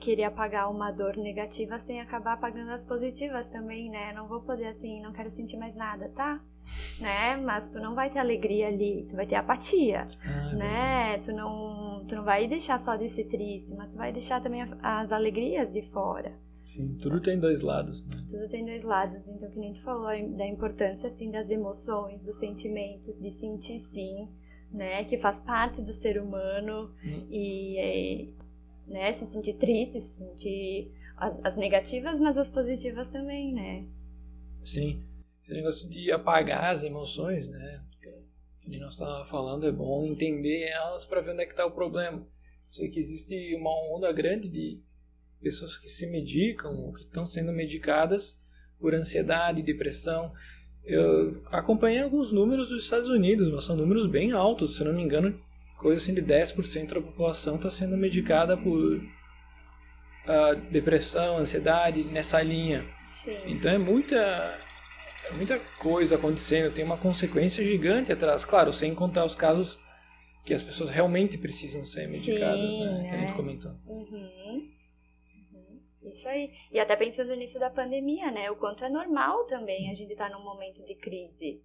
querer 0.00 0.24
apagar 0.24 0.70
uma 0.70 0.90
dor 0.90 1.16
negativa 1.16 1.78
sem 1.78 2.00
acabar 2.00 2.32
apagando 2.34 2.70
as 2.70 2.84
positivas 2.84 3.50
também, 3.50 3.88
né? 3.90 4.12
Não 4.12 4.26
vou 4.26 4.40
poder 4.40 4.66
assim, 4.66 5.00
não 5.00 5.12
quero 5.12 5.30
sentir 5.30 5.56
mais 5.56 5.76
nada, 5.76 6.08
tá? 6.08 6.40
Né? 7.00 7.36
Mas 7.36 7.68
tu 7.68 7.78
não 7.78 7.94
vai 7.94 8.10
ter 8.10 8.18
alegria 8.18 8.66
ali, 8.68 9.06
tu 9.08 9.14
vai 9.14 9.24
ter 9.26 9.36
apatia 9.36 10.06
Ah, 10.24 10.50
é 10.52 10.54
né? 10.56 11.18
Tu 11.18 11.32
não, 11.32 12.04
tu 12.08 12.16
não 12.16 12.24
vai 12.24 12.46
deixar 12.48 12.78
só 12.78 12.96
de 12.96 13.08
ser 13.08 13.24
triste, 13.24 13.72
mas 13.74 13.90
tu 13.90 13.98
vai 13.98 14.12
deixar 14.12 14.40
também 14.40 14.62
as 14.82 15.12
alegrias 15.12 15.70
de 15.70 15.80
fora. 15.82 16.32
Sim, 16.64 16.98
tudo 17.00 17.20
tem 17.20 17.38
dois 17.38 17.62
lados, 17.62 18.02
né? 18.04 18.24
Tudo 18.28 18.48
tem 18.48 18.64
dois 18.64 18.82
lados, 18.82 19.28
então 19.28 19.48
que 19.48 19.58
nem 19.60 19.72
tu 19.72 19.80
falou 19.80 20.10
da 20.30 20.44
importância 20.44 21.06
assim 21.06 21.30
das 21.30 21.48
emoções, 21.50 22.24
dos 22.24 22.34
sentimentos, 22.36 23.16
de 23.16 23.30
sentir 23.30 23.78
sim, 23.78 24.28
né? 24.72 25.04
Que 25.04 25.16
faz 25.16 25.38
parte 25.38 25.80
do 25.80 25.92
ser 25.92 26.20
humano 26.20 26.90
Hum. 27.04 27.26
e 27.30 27.78
é, 27.78 28.35
né? 28.86 29.12
Se 29.12 29.26
sentir 29.26 29.54
triste, 29.54 30.00
se 30.00 30.18
sentir 30.18 30.92
as, 31.16 31.38
as 31.44 31.56
negativas, 31.56 32.20
mas 32.20 32.38
as 32.38 32.50
positivas 32.50 33.10
também, 33.10 33.52
né? 33.52 33.86
Sim, 34.62 35.04
esse 35.42 35.52
negócio 35.52 35.88
de 35.88 36.10
apagar 36.10 36.72
as 36.72 36.82
emoções, 36.82 37.48
né? 37.48 37.84
Que 38.60 38.78
nós 38.78 38.94
estávamos 38.94 39.28
falando, 39.28 39.66
é 39.66 39.72
bom 39.72 40.04
entender 40.06 40.64
elas 40.64 41.04
para 41.04 41.20
ver 41.20 41.32
onde 41.32 41.42
é 41.42 41.46
que 41.46 41.52
está 41.52 41.64
o 41.64 41.70
problema. 41.70 42.26
Sei 42.70 42.88
que 42.88 42.98
existe 42.98 43.54
uma 43.54 43.70
onda 43.94 44.12
grande 44.12 44.48
de 44.48 44.82
pessoas 45.40 45.76
que 45.76 45.88
se 45.88 46.06
medicam 46.06 46.74
ou 46.74 46.92
que 46.92 47.02
estão 47.02 47.24
sendo 47.24 47.52
medicadas 47.52 48.36
por 48.78 48.94
ansiedade, 48.94 49.62
depressão. 49.62 50.32
Eu 50.82 51.42
acompanhei 51.46 52.00
alguns 52.00 52.32
números 52.32 52.68
dos 52.70 52.82
Estados 52.82 53.08
Unidos, 53.08 53.50
mas 53.50 53.64
são 53.64 53.76
números 53.76 54.06
bem 54.06 54.32
altos, 54.32 54.76
se 54.76 54.84
não 54.84 54.92
me 54.92 55.02
engano, 55.02 55.40
coisa 55.76 56.00
assim 56.00 56.14
de 56.14 56.22
10% 56.22 56.94
da 56.94 57.00
população 57.00 57.56
está 57.56 57.70
sendo 57.70 57.96
medicada 57.96 58.56
por 58.56 59.00
ah, 60.26 60.54
depressão, 60.54 61.38
ansiedade, 61.38 62.02
nessa 62.04 62.42
linha. 62.42 62.84
Sim. 63.12 63.38
Então 63.46 63.70
é 63.70 63.78
muita, 63.78 64.16
é 64.16 65.32
muita 65.32 65.58
coisa 65.78 66.16
acontecendo, 66.16 66.74
tem 66.74 66.84
uma 66.84 66.98
consequência 66.98 67.64
gigante 67.64 68.12
atrás. 68.12 68.44
Claro, 68.44 68.72
sem 68.72 68.94
contar 68.94 69.24
os 69.24 69.34
casos 69.34 69.78
que 70.44 70.52
as 70.52 70.62
pessoas 70.62 70.90
realmente 70.90 71.38
precisam 71.38 71.84
ser 71.84 72.06
medicadas, 72.08 72.60
Sim, 72.60 72.84
né? 72.84 73.08
Que 73.08 73.14
a 73.14 73.18
gente 73.18 73.30
né? 73.30 73.36
comentou. 73.36 73.72
Uhum. 73.86 74.68
Uhum. 75.52 76.08
Isso 76.08 76.28
aí. 76.28 76.50
E 76.70 76.78
até 76.78 76.94
pensando 76.94 77.34
nisso 77.34 77.58
da 77.58 77.70
pandemia, 77.70 78.30
né? 78.30 78.50
O 78.50 78.56
quanto 78.56 78.84
é 78.84 78.88
normal 78.90 79.44
também 79.46 79.90
a 79.90 79.94
gente 79.94 80.12
estar 80.12 80.30
num 80.30 80.42
momento 80.42 80.84
de 80.84 80.94
crise. 80.94 81.60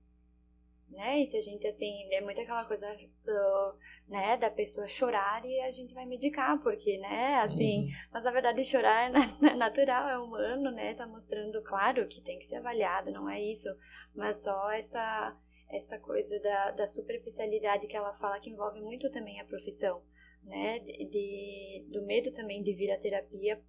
Né? 0.91 1.21
E 1.21 1.25
se 1.25 1.37
a 1.37 1.41
gente, 1.41 1.65
assim, 1.67 1.89
é 2.11 2.19
muito 2.21 2.41
aquela 2.41 2.65
coisa, 2.65 2.85
uh, 2.93 3.77
né, 4.09 4.35
da 4.37 4.49
pessoa 4.51 4.87
chorar 4.87 5.43
e 5.45 5.61
a 5.61 5.71
gente 5.71 5.93
vai 5.93 6.05
medicar, 6.05 6.59
porque, 6.61 6.97
né, 6.97 7.35
assim, 7.35 7.83
Uhum. 7.83 7.87
mas 8.11 8.23
na 8.25 8.31
verdade 8.31 8.63
chorar 8.65 9.09
é 9.09 9.13
é 9.53 9.55
natural, 9.55 10.09
é 10.09 10.17
humano, 10.19 10.69
né, 10.71 10.93
tá 10.93 11.07
mostrando, 11.07 11.61
claro, 11.63 12.07
que 12.09 12.21
tem 12.21 12.37
que 12.37 12.43
ser 12.45 12.57
avaliado, 12.57 13.09
não 13.11 13.29
é 13.29 13.41
isso, 13.41 13.69
mas 14.13 14.43
só 14.43 14.69
essa, 14.71 15.37
essa 15.69 15.97
coisa 15.97 16.37
da, 16.41 16.71
da 16.71 16.85
superficialidade 16.87 17.87
que 17.87 17.95
ela 17.95 18.13
fala 18.15 18.39
que 18.41 18.49
envolve 18.49 18.81
muito 18.81 19.09
também 19.09 19.39
a 19.39 19.45
profissão, 19.45 20.03
né, 20.43 20.79
de, 20.79 21.05
de- 21.05 21.85
do 21.89 22.05
medo 22.05 22.31
também 22.33 22.61
de 22.61 22.73
vir 22.73 22.91
à 22.91 22.97
terapia, 22.99 23.61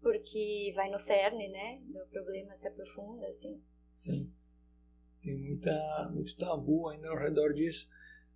porque 0.00 0.70
vai 0.74 0.88
no 0.88 0.98
cerne, 0.98 1.48
né, 1.48 1.80
do 1.82 2.06
problema, 2.10 2.54
se 2.56 2.68
aprofunda, 2.68 3.26
assim. 3.28 3.60
Sim. 3.94 4.32
Tem 5.22 5.36
muita, 5.36 6.10
muito 6.12 6.36
tabu 6.36 6.88
ainda 6.88 7.08
ao 7.08 7.18
redor 7.18 7.52
disso. 7.52 7.88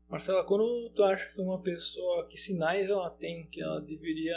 Marcela, 0.08 0.44
quando 0.44 0.90
tu 0.90 1.02
acha 1.02 1.32
que 1.32 1.40
uma 1.40 1.60
pessoa, 1.60 2.26
que 2.26 2.36
sinais 2.36 2.88
ela 2.88 3.10
tem 3.10 3.46
que 3.46 3.62
ela 3.62 3.80
deveria, 3.80 4.36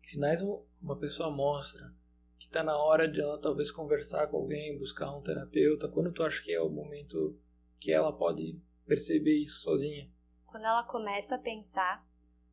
que 0.00 0.10
sinais 0.10 0.42
uma 0.80 0.96
pessoa 0.96 1.30
mostra 1.30 1.92
que 2.38 2.46
está 2.46 2.62
na 2.62 2.76
hora 2.76 3.08
de 3.08 3.20
ela 3.20 3.38
talvez 3.38 3.70
conversar 3.70 4.28
com 4.28 4.36
alguém, 4.36 4.78
buscar 4.78 5.14
um 5.14 5.22
terapeuta, 5.22 5.88
quando 5.88 6.12
tu 6.12 6.22
acha 6.22 6.42
que 6.42 6.52
é 6.52 6.60
o 6.60 6.68
momento 6.68 7.38
que 7.78 7.92
ela 7.92 8.12
pode 8.12 8.60
perceber 8.86 9.36
isso 9.36 9.60
sozinha? 9.60 10.10
Quando 10.44 10.64
ela 10.64 10.84
começa 10.84 11.34
a 11.34 11.38
pensar 11.38 12.06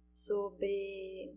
sobre 0.06 1.36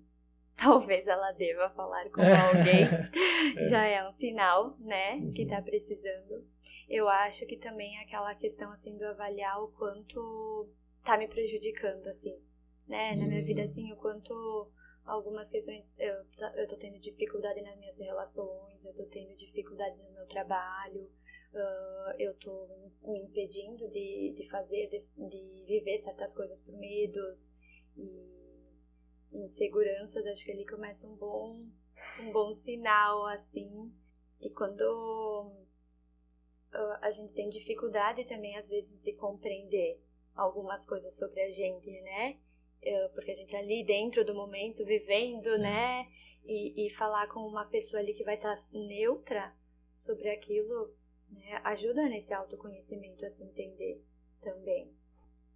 talvez 0.63 1.07
ela 1.07 1.33
deva 1.33 1.71
falar 1.71 2.11
com 2.11 2.35
alguém, 2.35 3.01
já 3.61 3.85
é 3.87 4.07
um 4.07 4.13
sinal, 4.13 4.77
né, 4.79 5.23
que 5.35 5.45
Uhum. 5.45 5.47
tá 5.47 5.61
precisando. 5.63 6.47
Eu 6.89 7.09
acho 7.09 7.47
que 7.47 7.57
também 7.57 7.99
é 7.99 8.03
aquela 8.03 8.35
questão, 8.35 8.71
assim, 8.73 8.97
do 8.97 9.05
avaliar 9.07 9.63
o 9.63 9.69
quanto 9.69 10.69
tá 11.05 11.17
me 11.19 11.29
prejudicando, 11.29 12.07
assim, 12.09 12.37
né, 12.87 13.15
na 13.17 13.27
minha 13.27 13.43
vida, 13.45 13.63
Uhum. 13.63 13.65
assim, 13.65 13.93
o 13.93 13.97
quanto 13.97 14.71
algumas 15.05 15.51
questões, 15.51 15.97
eu, 16.01 16.15
eu 16.57 16.67
tô 16.67 16.77
tendo 16.77 16.99
dificuldade 16.99 17.61
nas 17.63 17.77
minhas 17.79 17.99
relações, 17.99 18.85
eu 18.85 18.95
tô 18.95 19.05
tendo 19.07 19.35
dificuldade 19.37 19.97
no 20.03 20.11
meu 20.13 20.27
trabalho, 20.27 21.09
ah, 21.55 22.15
eu 22.19 22.35
tô 22.35 22.69
me 23.03 23.21
impedindo 23.23 23.89
de, 23.89 24.33
de 24.35 24.49
fazer, 24.51 24.89
de, 24.89 25.05
de 25.29 25.65
viver 25.67 25.97
certas 25.99 26.35
coisas 26.35 26.61
por 26.61 26.75
medos 26.77 27.53
e 27.97 28.36
inseguranças, 29.45 30.27
acho 30.27 30.45
que 30.45 30.53
ali 30.53 30.67
começa 30.67 31.07
um 31.07 31.15
bom, 31.15 31.65
um 32.21 32.33
bom 32.33 32.53
sinal, 32.53 33.27
assim. 33.27 33.93
E 34.41 34.51
quando 34.51 35.53
ah, 36.73 36.99
a 37.03 37.11
gente 37.11 37.33
tem 37.33 37.49
dificuldade 37.49 38.25
também, 38.25 38.57
às 38.57 38.69
vezes, 38.69 39.01
de 39.01 39.13
compreender 39.13 40.01
algumas 40.35 40.85
coisas 40.85 41.17
sobre 41.17 41.41
a 41.41 41.51
gente, 41.51 41.91
né? 42.03 42.39
Eh, 42.83 43.09
Porque 43.15 43.31
a 43.31 43.35
gente 43.35 43.51
tá 43.51 43.59
ali 43.59 43.83
dentro 43.83 44.25
do 44.25 44.35
momento, 44.35 44.85
vivendo, 44.85 45.59
né? 45.59 46.07
E, 46.45 46.87
e 46.87 46.91
falar 46.91 47.27
com 47.29 47.41
uma 47.41 47.65
pessoa 47.67 48.01
ali 48.01 48.13
que 48.15 48.25
vai 48.25 48.37
estar 48.37 48.55
neutra 48.73 49.55
sobre 49.95 50.29
aquilo, 50.31 50.95
né? 51.31 51.61
Ajuda 51.65 52.09
nesse 52.09 52.35
autoconhecimento 52.35 53.25
a 53.25 53.31
se 53.31 53.43
entender 53.43 54.03
também. 54.41 54.95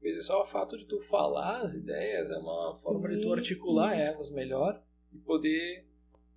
Vezes 0.00 0.26
só 0.26 0.42
o 0.42 0.46
fato 0.46 0.78
de 0.78 0.86
tu 0.86 0.98
falar 1.00 1.60
as 1.60 1.74
ideias 1.74 2.30
é 2.30 2.38
uma 2.38 2.74
forma 2.76 3.08
de 3.08 3.16
tu 3.16 3.22
Isso. 3.22 3.34
articular 3.34 3.94
elas 3.94 4.30
melhor 4.30 4.82
e 5.12 5.18
poder, 5.18 5.86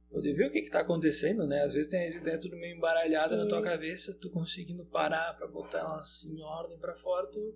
poder 0.09 0.33
ver 0.33 0.47
o 0.47 0.51
que 0.51 0.59
está 0.59 0.81
acontecendo, 0.81 1.47
né? 1.47 1.63
Às 1.63 1.73
vezes 1.73 1.89
tem 1.89 2.05
as 2.05 2.15
ideias 2.15 2.43
tudo 2.43 2.57
meio 2.57 2.75
embaralhadas 2.75 3.37
na 3.37 3.47
tua 3.47 3.59
Isso. 3.59 3.69
cabeça, 3.69 4.17
tu 4.19 4.29
conseguindo 4.29 4.83
parar 4.85 5.33
para 5.37 5.47
botar 5.47 5.79
elas 5.79 6.25
em 6.25 6.41
ordem 6.41 6.77
para 6.77 6.93
fora, 6.95 7.27
tu 7.27 7.55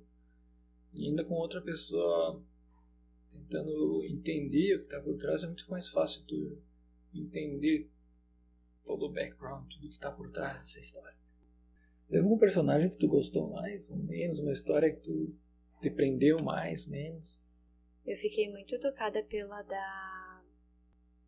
e 0.93 1.07
ainda 1.07 1.25
com 1.25 1.35
outra 1.35 1.61
pessoa 1.61 2.41
tentando 3.29 4.03
entender 4.05 4.75
o 4.75 4.79
que 4.79 4.85
está 4.85 5.01
por 5.01 5.17
trás, 5.17 5.43
é 5.43 5.47
muito 5.47 5.69
mais 5.69 5.89
fácil 5.89 6.23
tu 6.25 6.57
entender 7.13 7.89
todo 8.85 9.05
o 9.05 9.11
background, 9.11 9.69
tudo 9.69 9.87
que 9.87 9.93
está 9.93 10.11
por 10.11 10.31
trás 10.31 10.61
dessa 10.61 10.79
história. 10.79 11.17
Teve 12.09 12.23
algum 12.23 12.37
personagem 12.37 12.89
que 12.89 12.97
tu 12.97 13.07
gostou 13.07 13.49
mais 13.49 13.89
ou 13.89 13.97
menos, 13.97 14.39
uma 14.39 14.53
história 14.53 14.89
que 14.89 15.01
tu 15.01 15.35
te 15.81 15.89
prendeu 15.89 16.37
mais, 16.43 16.85
menos? 16.85 17.39
Eu 18.05 18.15
fiquei 18.15 18.49
muito 18.49 18.79
tocada 18.79 19.23
pela 19.23 19.61
da. 19.63 20.41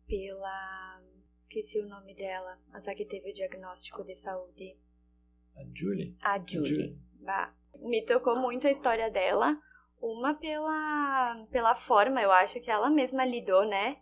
pela. 0.08 1.02
esqueci 1.36 1.78
o 1.78 1.86
nome 1.86 2.14
dela, 2.14 2.58
mas 2.68 2.88
a 2.88 2.94
que 2.94 3.04
teve 3.04 3.30
o 3.30 3.34
diagnóstico 3.34 4.02
de 4.04 4.14
saúde. 4.14 4.76
A 5.56 5.62
Julie? 5.74 6.14
A 6.22 6.38
Julie. 6.44 6.98
Bah, 7.20 7.54
Me 7.78 8.04
tocou 8.04 8.36
muito 8.36 8.66
a 8.66 8.70
história 8.70 9.10
dela. 9.10 9.60
Uma 10.00 10.32
pela, 10.34 11.46
pela 11.50 11.74
forma, 11.74 12.22
eu 12.22 12.32
acho 12.32 12.58
que 12.60 12.70
ela 12.70 12.88
mesma 12.88 13.24
lidou, 13.26 13.66
né? 13.66 14.00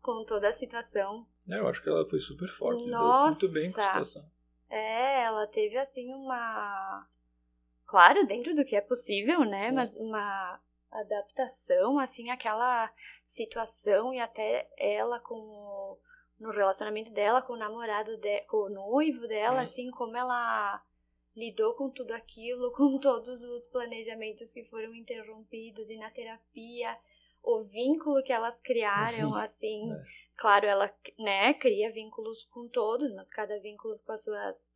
Com 0.00 0.24
toda 0.24 0.48
a 0.48 0.52
situação. 0.52 1.26
É, 1.50 1.58
eu 1.58 1.66
acho 1.66 1.82
que 1.82 1.88
ela 1.88 2.06
foi 2.06 2.20
super 2.20 2.48
forte, 2.48 2.84
lidou 2.84 3.00
Nossa! 3.00 3.40
muito 3.40 3.52
bem 3.52 3.72
com 3.72 3.80
a 3.80 3.84
situação. 3.84 4.30
É, 4.68 5.24
ela 5.24 5.48
teve 5.48 5.76
assim 5.76 6.12
uma. 6.14 7.08
Claro, 7.90 8.24
dentro 8.24 8.54
do 8.54 8.64
que 8.64 8.76
é 8.76 8.80
possível, 8.80 9.40
né? 9.40 9.66
É. 9.66 9.72
Mas 9.72 9.96
uma 9.96 10.60
adaptação, 10.92 11.98
assim, 11.98 12.30
àquela 12.30 12.88
situação 13.24 14.14
e 14.14 14.20
até 14.20 14.70
ela 14.78 15.18
com 15.18 15.34
o 15.34 15.98
no 16.38 16.52
relacionamento 16.52 17.10
dela 17.10 17.42
com 17.42 17.54
o 17.54 17.58
namorado, 17.58 18.16
de, 18.16 18.42
com 18.42 18.58
o 18.58 18.70
noivo 18.70 19.26
dela, 19.26 19.56
Sim. 19.66 19.88
assim, 19.88 19.90
como 19.90 20.16
ela 20.16 20.80
lidou 21.36 21.74
com 21.74 21.90
tudo 21.90 22.12
aquilo, 22.12 22.70
com 22.78 22.98
todos 23.00 23.42
os 23.42 23.66
planejamentos 23.66 24.52
que 24.52 24.62
foram 24.62 24.94
interrompidos 24.94 25.90
e 25.90 25.96
na 25.98 26.10
terapia, 26.10 26.96
o 27.42 27.58
vínculo 27.58 28.22
que 28.22 28.32
elas 28.32 28.60
criaram, 28.60 29.34
assim, 29.34 29.92
É. 29.92 30.02
claro, 30.36 30.66
ela, 30.66 30.94
né, 31.18 31.54
cria 31.54 31.90
vínculos 31.90 32.44
com 32.44 32.68
todos, 32.68 33.12
mas 33.14 33.30
cada 33.30 33.58
vínculo 33.58 33.94
com 34.06 34.12
as 34.12 34.22
suas 34.22 34.70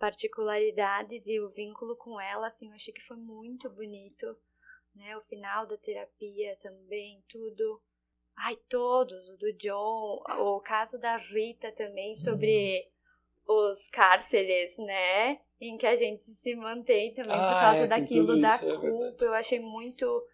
particularidades 0.00 1.28
e 1.28 1.38
o 1.38 1.50
vínculo 1.50 1.94
com 1.94 2.18
ela, 2.18 2.46
assim, 2.46 2.68
eu 2.68 2.74
achei 2.74 2.92
que 2.92 3.02
foi 3.02 3.18
muito 3.18 3.68
bonito, 3.70 4.34
né, 4.94 5.14
o 5.16 5.20
final 5.20 5.66
da 5.66 5.76
terapia 5.76 6.56
também, 6.56 7.22
tudo. 7.28 7.80
Ai, 8.34 8.56
todos, 8.70 9.28
o 9.28 9.36
do 9.36 9.52
John, 9.52 10.22
o 10.38 10.60
caso 10.60 10.98
da 10.98 11.18
Rita 11.18 11.70
também 11.72 12.14
sobre 12.14 12.88
os 13.46 13.86
cárceres, 13.88 14.78
né, 14.78 15.38
em 15.60 15.76
que 15.76 15.86
a 15.86 15.94
gente 15.94 16.22
se 16.22 16.54
mantém 16.54 17.12
também 17.12 17.36
por 17.36 17.56
Ah, 17.56 17.60
causa 17.60 17.84
é, 17.84 17.86
daquilo 17.86 18.40
da 18.40 18.56
isso, 18.56 18.64
é 18.64 18.78
verdade. 18.78 18.90
culpa, 18.90 19.24
eu 19.26 19.34
achei 19.34 19.60
muito 19.60 20.26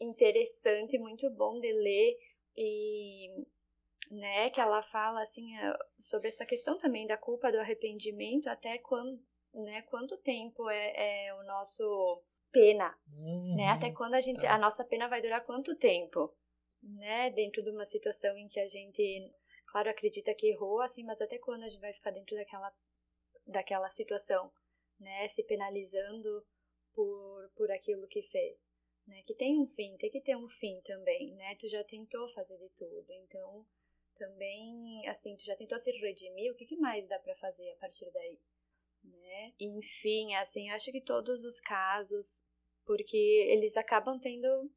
interessante, 0.00 0.98
muito 0.98 1.28
bom 1.30 1.60
de 1.60 1.70
ler. 1.72 2.18
E 2.56 3.44
né, 4.10 4.50
que 4.50 4.60
ela 4.60 4.82
fala 4.82 5.22
assim 5.22 5.50
sobre 5.98 6.28
essa 6.28 6.44
questão 6.46 6.76
também 6.78 7.06
da 7.06 7.16
culpa, 7.16 7.50
do 7.50 7.58
arrependimento, 7.58 8.48
até 8.48 8.78
quando, 8.78 9.20
né, 9.52 9.82
quanto 9.82 10.16
tempo 10.18 10.68
é, 10.68 11.26
é 11.28 11.34
o 11.34 11.42
nosso 11.44 12.22
pena, 12.52 12.96
Uhum. 13.16 13.56
né? 13.56 13.68
Até 13.68 13.90
quando 13.92 14.14
a 14.14 14.20
gente 14.20 14.40
tá. 14.42 14.54
a 14.54 14.58
nossa 14.58 14.84
pena 14.84 15.08
vai 15.08 15.20
durar 15.20 15.44
quanto 15.44 15.74
tempo, 15.76 16.32
né? 16.82 17.30
Dentro 17.30 17.62
de 17.62 17.70
uma 17.70 17.84
situação 17.84 18.36
em 18.38 18.46
que 18.46 18.60
a 18.60 18.66
gente, 18.68 19.32
claro, 19.68 19.90
acredita 19.90 20.34
que 20.34 20.48
errou, 20.50 20.80
assim, 20.80 21.02
mas 21.04 21.20
até 21.20 21.38
quando 21.38 21.64
a 21.64 21.68
gente 21.68 21.80
vai 21.80 21.92
ficar 21.92 22.10
dentro 22.12 22.36
daquela 22.36 22.72
daquela 23.46 23.88
situação, 23.90 24.50
né? 25.00 25.26
Se 25.28 25.42
penalizando 25.44 26.46
por 26.92 27.50
por 27.56 27.70
aquilo 27.72 28.06
que 28.06 28.22
fez, 28.22 28.70
né? 29.06 29.22
Que 29.26 29.34
tem 29.34 29.60
um 29.60 29.66
fim, 29.66 29.96
tem 29.96 30.10
que 30.10 30.20
ter 30.20 30.36
um 30.36 30.48
fim 30.48 30.80
também, 30.84 31.26
né? 31.34 31.56
Tu 31.58 31.68
já 31.68 31.82
tentou 31.84 32.28
fazer 32.28 32.56
de 32.58 32.68
tudo, 32.70 33.12
então 33.12 33.66
também, 34.14 35.06
assim, 35.08 35.36
tu 35.36 35.44
já 35.44 35.54
tentou 35.54 35.78
se 35.78 35.90
redimir, 35.92 36.52
o 36.52 36.56
que, 36.56 36.66
que 36.66 36.76
mais 36.76 37.08
dá 37.08 37.18
pra 37.18 37.34
fazer 37.36 37.70
a 37.72 37.76
partir 37.76 38.10
daí? 38.12 38.38
Né? 39.04 39.52
Enfim, 39.60 40.34
assim, 40.34 40.68
eu 40.68 40.74
acho 40.74 40.90
que 40.90 41.00
todos 41.00 41.44
os 41.44 41.60
casos, 41.60 42.44
porque 42.86 43.16
eles 43.48 43.76
acabam 43.76 44.18
tendo 44.18 44.70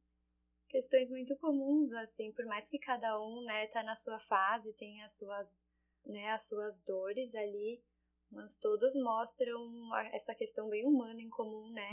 questões 0.68 1.10
muito 1.10 1.36
comuns, 1.38 1.94
assim, 1.94 2.32
por 2.34 2.46
mais 2.46 2.70
que 2.70 2.78
cada 2.78 3.20
um, 3.22 3.44
né, 3.44 3.68
tá 3.68 3.84
na 3.84 3.96
sua 3.96 4.20
fase, 4.20 4.76
tem 4.76 5.02
as 5.02 5.18
suas, 5.18 5.66
né, 6.06 6.30
as 6.32 6.48
suas 6.48 6.82
dores 6.82 7.34
ali, 7.36 7.82
mas 8.30 8.58
todos 8.58 8.96
mostram 8.96 9.96
essa 10.14 10.36
questão 10.36 10.68
bem 10.68 10.86
humana 10.86 11.22
em 11.22 11.30
comum, 11.30 11.72
né? 11.72 11.90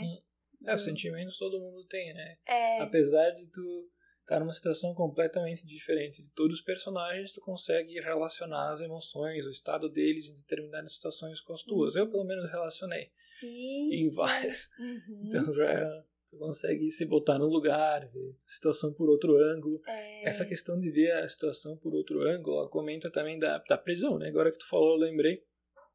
É, 0.65 0.73
os 0.73 0.83
sentimentos 0.83 1.37
todo 1.37 1.59
mundo 1.61 1.85
tem, 1.85 2.13
né? 2.13 2.37
É, 2.45 2.81
Apesar 2.81 3.31
de 3.31 3.45
tu 3.47 3.89
estar 4.25 4.39
numa 4.39 4.51
situação 4.51 4.93
completamente 4.93 5.65
diferente 5.65 6.21
de 6.21 6.29
todos 6.31 6.57
os 6.57 6.63
personagens, 6.63 7.31
tu 7.31 7.39
consegue 7.41 7.99
relacionar 8.01 8.71
as 8.71 8.81
emoções, 8.81 9.45
o 9.45 9.51
estado 9.51 9.87
deles 9.87 10.27
em 10.27 10.35
determinadas 10.35 10.95
situações 10.95 11.39
com 11.39 11.53
as 11.53 11.61
tuas. 11.61 11.95
Eu, 11.95 12.09
pelo 12.09 12.25
menos, 12.25 12.49
relacionei 12.49 13.11
sim. 13.39 13.93
em 13.93 14.09
várias. 14.09 14.69
Uhum. 14.77 15.27
Então 15.27 15.53
já 15.53 16.03
tu 16.27 16.37
consegue 16.37 16.89
se 16.89 17.05
botar 17.05 17.37
no 17.37 17.47
lugar, 17.47 18.07
ver 18.09 18.31
a 18.31 18.49
situação 18.49 18.93
por 18.93 19.09
outro 19.09 19.37
ângulo. 19.37 19.81
É, 19.87 20.27
Essa 20.27 20.45
questão 20.45 20.79
de 20.79 20.89
ver 20.91 21.11
a 21.11 21.27
situação 21.27 21.77
por 21.77 21.93
outro 21.93 22.21
ângulo, 22.21 22.57
ela 22.57 22.69
comenta 22.69 23.11
também 23.11 23.37
da, 23.37 23.59
da 23.59 23.77
prisão, 23.77 24.17
né? 24.17 24.27
Agora 24.27 24.51
que 24.51 24.57
tu 24.57 24.67
falou, 24.67 24.93
eu 24.93 24.99
lembrei 24.99 25.43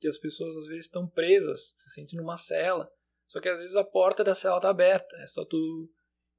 que 0.01 0.09
as 0.09 0.17
pessoas 0.17 0.57
às 0.57 0.67
vezes 0.67 0.87
estão 0.87 1.07
presas, 1.07 1.75
se 1.77 1.91
sentem 1.91 2.19
numa 2.19 2.37
cela, 2.37 2.91
só 3.27 3.41
que 3.41 3.49
às 3.49 3.61
vezes 3.61 3.77
a 3.77 3.85
porta 3.85 4.25
da 4.25 4.35
cela 4.35 4.61
tá 4.61 4.71
aberta, 4.71 5.17
é 5.17 5.27
só 5.27 5.45
tu 5.45 5.91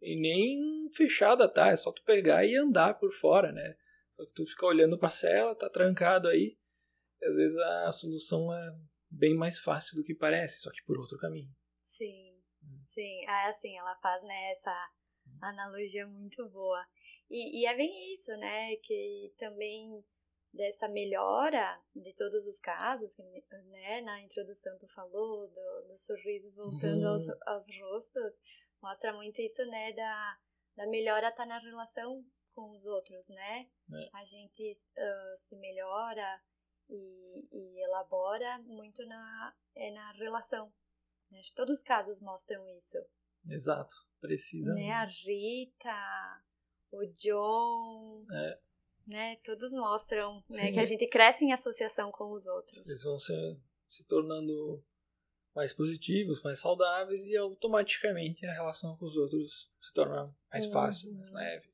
e 0.01 0.19
nem 0.19 0.89
fechada 0.91 1.47
tá, 1.47 1.67
é 1.69 1.75
só 1.75 1.91
tu 1.91 2.03
pegar 2.03 2.45
e 2.45 2.55
andar 2.55 2.95
por 2.95 3.11
fora, 3.11 3.51
né? 3.51 3.75
Só 4.11 4.25
que 4.25 4.33
tu 4.33 4.45
fica 4.45 4.65
olhando 4.65 4.97
pra 4.97 5.09
cela, 5.09 5.55
tá 5.55 5.69
trancado 5.69 6.27
aí, 6.27 6.57
e 7.21 7.25
às 7.25 7.35
vezes 7.35 7.57
a 7.57 7.91
solução 7.91 8.53
é 8.53 8.75
bem 9.09 9.35
mais 9.35 9.59
fácil 9.59 9.95
do 9.95 10.03
que 10.03 10.15
parece, 10.15 10.59
só 10.59 10.71
que 10.71 10.83
por 10.85 10.97
outro 10.99 11.17
caminho. 11.17 11.51
Sim, 11.83 12.41
Hum. 12.63 12.83
sim. 12.87 13.25
Ah, 13.27 13.49
assim, 13.49 13.77
ela 13.77 13.95
faz, 13.97 14.23
né, 14.23 14.51
essa 14.51 14.89
analogia 15.41 16.07
muito 16.07 16.47
boa. 16.49 16.85
E, 17.29 17.61
e 17.61 17.65
é 17.65 17.75
bem 17.75 18.13
isso, 18.13 18.31
né, 18.37 18.75
que 18.77 19.33
também 19.37 20.03
dessa 20.53 20.87
melhora 20.89 21.81
de 21.95 22.13
todos 22.15 22.45
os 22.45 22.59
casos, 22.59 23.15
que, 23.15 23.23
né, 23.23 24.01
na 24.01 24.21
introdução 24.21 24.77
tu 24.77 24.87
falou, 24.87 25.47
do, 25.47 25.87
dos 25.87 26.03
sorrisos 26.05 26.53
voltando 26.55 27.03
Uhum. 27.03 27.07
aos, 27.07 27.29
aos 27.47 27.65
rostos, 27.79 28.33
mostra 28.81 29.13
muito 29.13 29.41
isso, 29.41 29.63
né, 29.65 29.93
da, 29.93 30.37
da 30.75 30.87
melhora 30.87 31.31
tá 31.31 31.45
na 31.45 31.59
relação 31.59 32.25
com 32.53 32.69
os 32.71 32.85
outros, 32.85 33.29
né? 33.29 33.69
É. 33.93 34.09
A 34.13 34.25
gente 34.25 34.71
ah, 34.97 35.33
se 35.37 35.55
melhora 35.57 36.41
e, 36.89 37.47
e 37.51 37.83
elabora 37.83 38.59
muito 38.59 39.05
na, 39.05 39.55
é 39.75 39.91
na 39.91 40.11
relação. 40.13 40.71
né? 41.29 41.39
Acho 41.39 41.49
que 41.49 41.55
Todos 41.55 41.77
os 41.79 41.83
casos 41.83 42.19
mostram 42.21 42.67
isso. 42.77 42.97
Exato, 43.47 43.95
precisa. 44.19 44.73
Né? 44.73 44.91
A 44.91 45.05
Rita, 45.05 46.43
o 46.91 47.05
John, 47.15 48.25
É. 48.31 48.59
né? 49.07 49.35
Todos 49.37 49.71
mostram 49.71 50.43
né? 50.49 50.71
Que 50.71 50.79
a 50.79 50.85
gente 50.85 51.07
cresce 51.07 51.45
em 51.45 51.53
associação 51.53 52.11
com 52.11 52.31
os 52.33 52.45
outros. 52.47 52.85
Eles 52.87 53.03
vão 53.03 53.17
se, 53.17 53.33
se 53.87 54.03
tornando 54.03 54.83
mais 55.55 55.73
positivos, 55.73 56.41
mais 56.43 56.59
saudáveis 56.59 57.25
e 57.27 57.35
automaticamente 57.37 58.45
a 58.45 58.53
relação 58.53 58.95
com 58.97 59.05
os 59.05 59.15
outros 59.15 59.69
se 59.81 59.93
torna 59.93 60.33
mais 60.51 60.65
Uhum. 60.65 60.71
fácil, 60.71 61.13
mais 61.13 61.31
leve. 61.31 61.69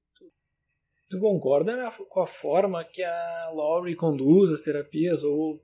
Tu 1.09 1.19
concorda 1.19 1.77
na- 1.77 1.91
com 1.91 2.21
a 2.21 2.27
forma 2.27 2.83
que 2.83 3.01
a 3.03 3.49
Laurie 3.53 3.95
conduz 3.95 4.51
as 4.51 4.61
terapias 4.61 5.23
ou 5.23 5.53
o 5.55 5.61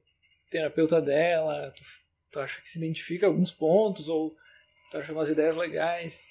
terapeuta 0.49 1.01
dela? 1.01 1.69
Tu, 1.75 1.83
tu 2.31 2.39
acha 2.39 2.61
que 2.61 2.69
se 2.69 2.77
identifica 2.77 3.25
alguns 3.27 3.51
pontos 3.51 4.07
ou 4.07 4.37
tu 4.89 4.97
acha 4.97 5.11
umas 5.11 5.27
ideias 5.29 5.57
legais? 5.57 6.29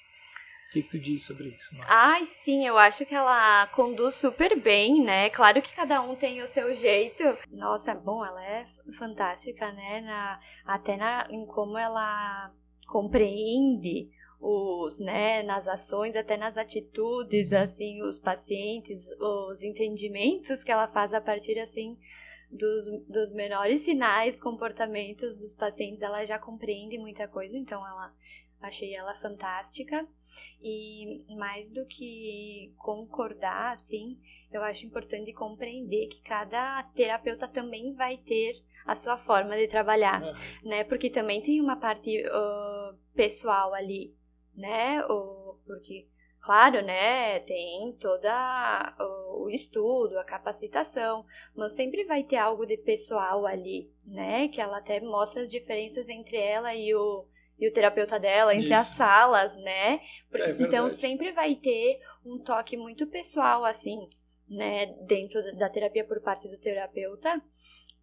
O 0.73 0.75
que, 0.75 0.81
que 0.81 0.89
tu 0.89 0.97
diz 0.97 1.23
sobre 1.23 1.49
isso? 1.49 1.75
Mar? 1.75 1.85
Ai, 1.87 2.25
sim, 2.25 2.65
eu 2.65 2.79
acho 2.79 3.05
que 3.05 3.13
ela 3.13 3.67
conduz 3.67 4.15
super 4.15 4.59
bem, 4.59 5.03
né? 5.03 5.29
Claro 5.29 5.61
que 5.61 5.71
cada 5.71 6.01
um 6.01 6.15
tem 6.15 6.41
o 6.41 6.47
seu 6.47 6.73
jeito. 6.73 7.23
Nossa, 7.51 7.93
bom, 7.93 8.25
ela 8.25 8.43
é 8.43 8.65
fantástica, 8.97 9.71
né? 9.71 10.01
Na, 10.01 10.39
até 10.65 10.97
na, 10.97 11.27
em 11.29 11.45
como 11.45 11.77
ela 11.77 12.51
compreende 12.87 14.09
os, 14.41 14.97
né, 14.97 15.43
nas 15.43 15.67
ações, 15.67 16.15
até 16.15 16.37
nas 16.37 16.57
atitudes, 16.57 17.53
assim, 17.53 18.01
os 18.01 18.17
pacientes, 18.17 19.07
os 19.19 19.61
entendimentos 19.61 20.63
que 20.63 20.71
ela 20.71 20.87
faz 20.87 21.13
a 21.13 21.21
partir, 21.21 21.59
assim, 21.59 21.95
dos, 22.49 22.89
dos 23.07 23.31
menores 23.31 23.81
sinais, 23.81 24.39
comportamentos 24.39 25.39
dos 25.39 25.53
pacientes, 25.53 26.01
ela 26.01 26.25
já 26.25 26.39
compreende 26.39 26.97
muita 26.97 27.27
coisa, 27.27 27.55
então 27.57 27.85
ela 27.85 28.11
achei 28.63 28.95
ela 28.95 29.13
fantástica. 29.13 30.07
E 30.61 31.23
mais 31.37 31.69
do 31.69 31.85
que 31.85 32.73
concordar 32.77 33.71
assim 33.71 34.17
eu 34.51 34.63
acho 34.63 34.85
importante 34.85 35.33
compreender 35.33 36.07
que 36.07 36.21
cada 36.21 36.83
terapeuta 36.95 37.47
também 37.47 37.93
vai 37.93 38.17
ter 38.17 38.53
a 38.85 38.95
sua 38.95 39.17
forma 39.17 39.55
de 39.55 39.67
trabalhar 39.67 40.21
né? 40.63 40.83
Porque 40.83 41.09
também 41.09 41.41
tem 41.41 41.59
uma 41.61 41.75
parte 41.75 42.23
uh, 42.25 42.95
pessoal 43.13 43.73
ali 43.73 44.15
né? 44.55 45.03
O, 45.05 45.57
porque 45.65 46.07
claro 46.39 46.81
né? 46.81 47.39
Tem 47.41 47.95
toda 47.99 48.95
o 49.35 49.49
estudo 49.49 50.17
a 50.17 50.23
capacitação 50.23 51.25
mas 51.55 51.75
sempre 51.75 52.05
vai 52.05 52.23
ter 52.23 52.37
algo 52.37 52.65
de 52.65 52.77
pessoal 52.77 53.45
ali 53.45 53.91
né? 54.05 54.47
Que 54.47 54.61
ela 54.61 54.77
até 54.77 54.99
mostra 54.99 55.41
as 55.41 55.51
diferenças 55.51 56.09
entre 56.09 56.37
ela 56.37 56.73
e 56.75 56.93
o 56.93 57.25
e 57.59 57.67
o 57.67 57.71
terapeuta 57.73 58.19
dela 58.19 58.53
entre 58.55 58.73
as 58.73 58.87
Isso. 58.87 58.97
salas, 58.97 59.55
né? 59.57 59.99
Por- 60.29 60.41
É 60.41 60.51
então 60.59 60.87
sempre 60.89 61.31
vai 61.31 61.55
ter 61.55 61.99
um 62.25 62.37
toque 62.39 62.75
muito 62.77 63.07
pessoal, 63.07 63.63
assim, 63.63 63.97
né? 64.49 64.87
Dentro 65.07 65.41
da- 65.55 65.69
terapia 65.69 66.05
por 66.05 66.19
parte 66.21 66.47
do 66.49 66.59
terapeuta. 66.59 67.41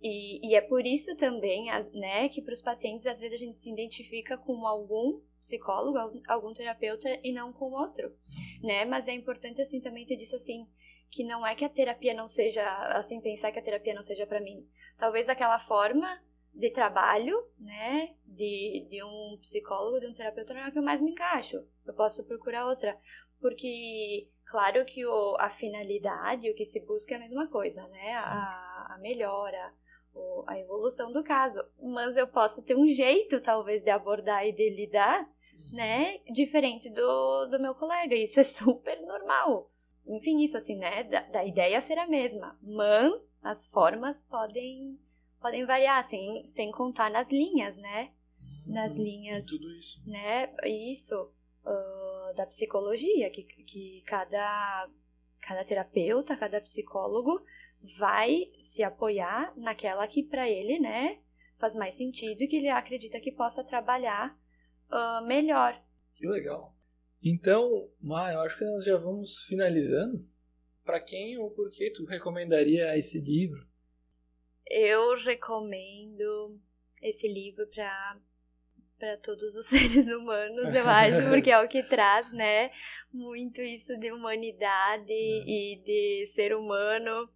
E, 0.03 0.49
e 0.49 0.55
é 0.55 0.63
por 0.63 0.87
isso 0.87 1.15
também, 1.15 1.69
as- 1.71 1.93
né, 1.93 2.27
que 2.31 2.41
para 2.41 2.55
os 2.55 2.63
pacientes 2.63 3.07
às 3.07 3.21
vezes 3.21 3.39
a 3.39 3.45
gente 3.45 3.59
se 3.59 3.71
identifica 3.71 4.39
com 4.39 4.67
algum 4.67 5.21
psicólogo, 5.39 5.99
algum- 5.99 6.23
algum 6.27 6.53
terapeuta 6.55 7.09
e 7.23 7.33
não 7.33 7.53
com 7.53 7.67
outro, 7.73 8.11
né? 8.63 8.87
Mas 8.87 9.09
é 9.09 9.13
importante 9.13 9.61
assim 9.61 9.79
também 9.79 10.07
ter 10.07 10.17
disso 10.17 10.37
assim 10.37 10.67
que 11.11 11.23
não 11.25 11.47
é 11.47 11.55
que 11.55 11.65
a 11.65 11.69
terapia 11.69 12.15
não 12.15 12.29
seja 12.29 12.65
assim 12.97 13.21
pensar 13.21 13.51
que 13.53 13.59
a 13.59 13.63
terapia 13.63 13.93
não 13.93 14.03
seja 14.03 14.27
para 14.27 14.41
mim. 14.41 14.67
Talvez 14.97 15.29
aquela 15.29 15.59
forma 15.59 16.19
de 16.53 16.71
trabalho, 16.71 17.43
né, 17.59 18.15
de, 18.27 18.87
de 18.89 19.03
um 19.03 19.39
psicólogo, 19.41 20.01
de 20.01 20.07
um 20.07 20.13
terapeuta 20.13 20.53
não 20.55 20.63
é 20.63 20.71
que 20.71 20.79
eu 20.79 20.83
mais 20.83 21.01
me 21.01 21.13
encaixo. 21.13 21.65
Eu 21.87 21.95
posso 21.95 22.27
procurar 22.27 22.67
outra, 22.67 22.99
porque 23.41 24.29
claro 24.45 24.85
que 24.85 25.07
o, 25.07 25.37
a 25.39 25.49
finalidade, 25.49 26.51
o 26.51 26.55
que 26.55 26.65
se 26.65 26.81
busca 26.85 27.15
é 27.15 27.17
a 27.17 27.21
mesma 27.21 27.49
coisa, 27.49 27.87
né? 27.89 28.15
A, 28.17 28.95
a 28.95 28.99
melhora, 29.01 29.73
a 30.47 30.59
evolução 30.59 31.13
do 31.13 31.23
caso. 31.23 31.63
Mas 31.81 32.17
eu 32.17 32.27
posso 32.27 32.65
ter 32.65 32.77
um 32.77 32.89
jeito, 32.89 33.41
talvez, 33.41 33.83
de 33.83 33.91
abordar 33.91 34.47
e 34.47 34.53
de 34.53 34.71
lidar, 34.71 35.21
uhum. 35.21 35.77
né? 35.77 36.19
Diferente 36.33 36.91
do, 36.91 37.47
do 37.47 37.61
meu 37.61 37.75
colega. 37.75 38.15
Isso 38.15 38.41
é 38.41 38.45
super 38.45 39.01
normal. 39.03 39.71
Enfim, 40.07 40.43
isso 40.43 40.57
assim, 40.57 40.77
né? 40.77 41.05
Da, 41.05 41.23
da 41.23 41.45
ideia 41.45 41.81
ser 41.81 41.99
a 41.99 42.07
mesma. 42.07 42.59
Mas 42.63 43.35
as 43.43 43.67
formas 43.67 44.23
podem, 44.23 44.99
podem 45.41 45.65
variar, 45.65 46.03
sem, 46.05 46.45
sem 46.45 46.71
contar 46.71 47.11
nas 47.11 47.31
linhas, 47.31 47.77
né? 47.79 48.13
Nas 48.67 48.93
uhum. 48.93 49.03
linhas. 49.03 49.47
Tudo 49.47 49.71
isso. 49.77 50.03
Né? 50.07 50.53
Isso. 50.65 51.33
Uh, 51.65 52.35
da 52.35 52.47
psicologia, 52.47 53.31
que, 53.31 53.43
que 53.43 54.03
cada, 54.07 54.89
cada 55.41 55.65
terapeuta, 55.65 56.37
cada 56.37 56.61
psicólogo 56.61 57.45
vai 57.99 58.51
se 58.59 58.83
apoiar 58.83 59.53
naquela 59.57 60.07
que 60.07 60.23
para 60.23 60.49
ele, 60.49 60.79
né, 60.79 61.19
faz 61.59 61.75
mais 61.75 61.95
sentido 61.95 62.43
e 62.43 62.47
que 62.47 62.57
ele 62.57 62.69
acredita 62.69 63.21
que 63.21 63.33
possa 63.33 63.65
trabalhar 63.65 64.39
uh, 64.91 65.27
melhor. 65.27 65.83
Que 66.15 66.27
legal. 66.27 66.75
Então, 67.23 67.69
Maia, 68.01 68.35
eu 68.35 68.41
acho 68.41 68.59
que 68.59 68.65
nós 68.65 68.85
já 68.85 68.97
vamos 68.97 69.45
finalizando. 69.45 70.15
Para 70.85 71.01
quem 71.01 71.39
ou 71.39 71.51
por 71.51 71.71
que 71.71 71.91
tu 71.91 72.05
recomendaria 72.05 72.97
esse 72.97 73.21
livro? 73.21 73.70
Eu 74.71 75.17
recomendo 75.17 76.59
esse 77.03 77.27
livro 77.27 77.67
para 77.67 78.19
para 79.01 79.17
todos 79.17 79.57
os 79.57 79.65
seres 79.73 80.09
humanos, 80.09 80.75
eu 80.75 80.87
acho, 80.87 81.23
porque 81.33 81.51
é 81.51 81.59
o 81.59 81.67
que 81.67 81.83
traz, 81.83 82.31
né, 82.33 82.71
muito 83.11 83.63
isso 83.63 83.99
de 83.99 84.13
humanidade 84.13 85.11
é. 85.11 85.45
e 85.47 85.83
de 85.83 86.27
ser 86.27 86.55
humano, 86.55 87.29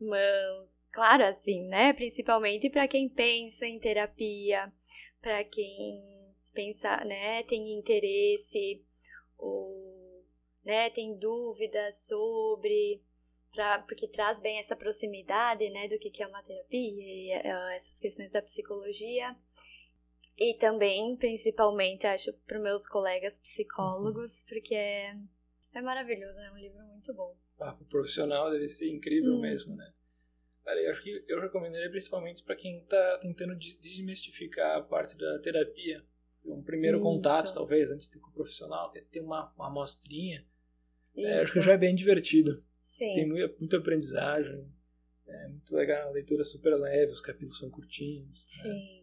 mas 0.00 0.88
claro, 0.90 1.24
assim, 1.24 1.68
né, 1.68 1.92
principalmente 1.92 2.70
para 2.70 2.88
quem 2.88 3.10
pensa 3.10 3.66
em 3.66 3.78
terapia, 3.78 4.72
para 5.20 5.44
quem 5.44 6.02
pensa, 6.54 7.04
né, 7.04 7.42
tem 7.42 7.74
interesse 7.74 8.82
ou, 9.36 10.24
né, 10.64 10.88
tem 10.90 11.18
dúvidas 11.18 12.06
sobre 12.06 13.02
Pra, 13.52 13.80
porque 13.80 14.08
traz 14.08 14.40
bem 14.40 14.58
essa 14.58 14.74
proximidade, 14.74 15.68
né, 15.68 15.86
do 15.86 15.98
que 15.98 16.22
é 16.22 16.26
uma 16.26 16.42
terapia 16.42 16.80
e 16.80 17.30
uh, 17.38 17.68
essas 17.76 17.98
questões 17.98 18.32
da 18.32 18.40
pssicologia. 18.40 19.36
E 20.38 20.54
também, 20.54 21.14
principalmente, 21.16 22.06
acho 22.06 22.32
para 22.46 22.58
meus 22.58 22.86
colegas 22.86 23.38
psicólogos, 23.38 24.38
uhum. 24.38 24.44
porque 24.48 24.74
é, 24.74 25.14
é 25.74 25.82
maravilhoso, 25.82 26.38
é 26.38 26.50
um 26.50 26.56
livro 26.56 26.82
muito 26.86 27.12
bom. 27.12 27.36
Ah, 27.60 27.76
o 27.80 27.84
profissional 27.84 28.50
deve 28.50 28.66
ser 28.68 28.88
incrível 28.88 29.34
uhum. 29.34 29.40
mesmo, 29.40 29.76
né? 29.76 29.92
Cara, 30.64 30.80
eu 30.80 30.90
acho 30.90 31.02
que 31.02 31.24
eu 31.28 31.40
recomendaria 31.40 31.90
principalmente 31.90 32.42
para 32.42 32.56
quem 32.56 32.78
está 32.78 33.18
tentando 33.18 33.54
desmistificar 33.56 34.78
a 34.78 34.82
parte 34.82 35.16
da 35.16 35.38
terapia. 35.40 36.04
Um 36.44 36.62
primeiro 36.62 36.98
Isso. 36.98 37.04
contato, 37.04 37.52
talvez, 37.52 37.90
antes 37.90 38.08
de 38.08 38.18
ir 38.18 38.20
com 38.20 38.30
o 38.30 38.32
profissional, 38.32 38.90
quer 38.90 39.04
ter 39.04 39.20
uma, 39.20 39.52
uma 39.54 39.68
amostrinha. 39.68 40.46
É, 41.16 41.42
acho 41.42 41.52
que 41.52 41.60
já 41.60 41.72
é 41.72 41.78
bem 41.78 41.94
divertido. 41.94 42.64
Sim. 42.82 43.14
Tem 43.14 43.28
muita, 43.28 43.54
muita 43.58 43.76
aprendizagem. 43.78 44.70
É 45.26 45.48
muito 45.48 45.74
legal, 45.74 46.08
a 46.08 46.12
leitura 46.12 46.44
super 46.44 46.74
leve, 46.76 47.12
os 47.12 47.20
capítulos 47.20 47.58
são 47.58 47.70
curtinhos. 47.70 48.42
Né? 48.42 48.62
Sim. 48.62 48.68
Né? 48.68 49.02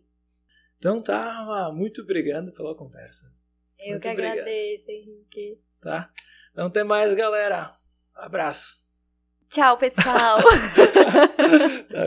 Então 0.78 1.02
tá, 1.02 1.72
muito 1.74 2.02
obrigado 2.02 2.54
pela 2.54 2.76
conversa. 2.76 3.34
Eu 3.80 3.92
muito 3.92 4.04
que 4.04 4.10
obrigado. 4.10 4.34
agradeço, 4.34 4.92
Henrique. 4.92 5.62
Tá? 5.82 6.12
Então 6.52 6.68
até 6.68 6.84
mais, 6.84 7.14
galera. 7.16 7.78
Abraço. 8.14 8.80
Tchau, 9.50 9.78
pessoal. 9.78 10.40
tá, 11.90 12.06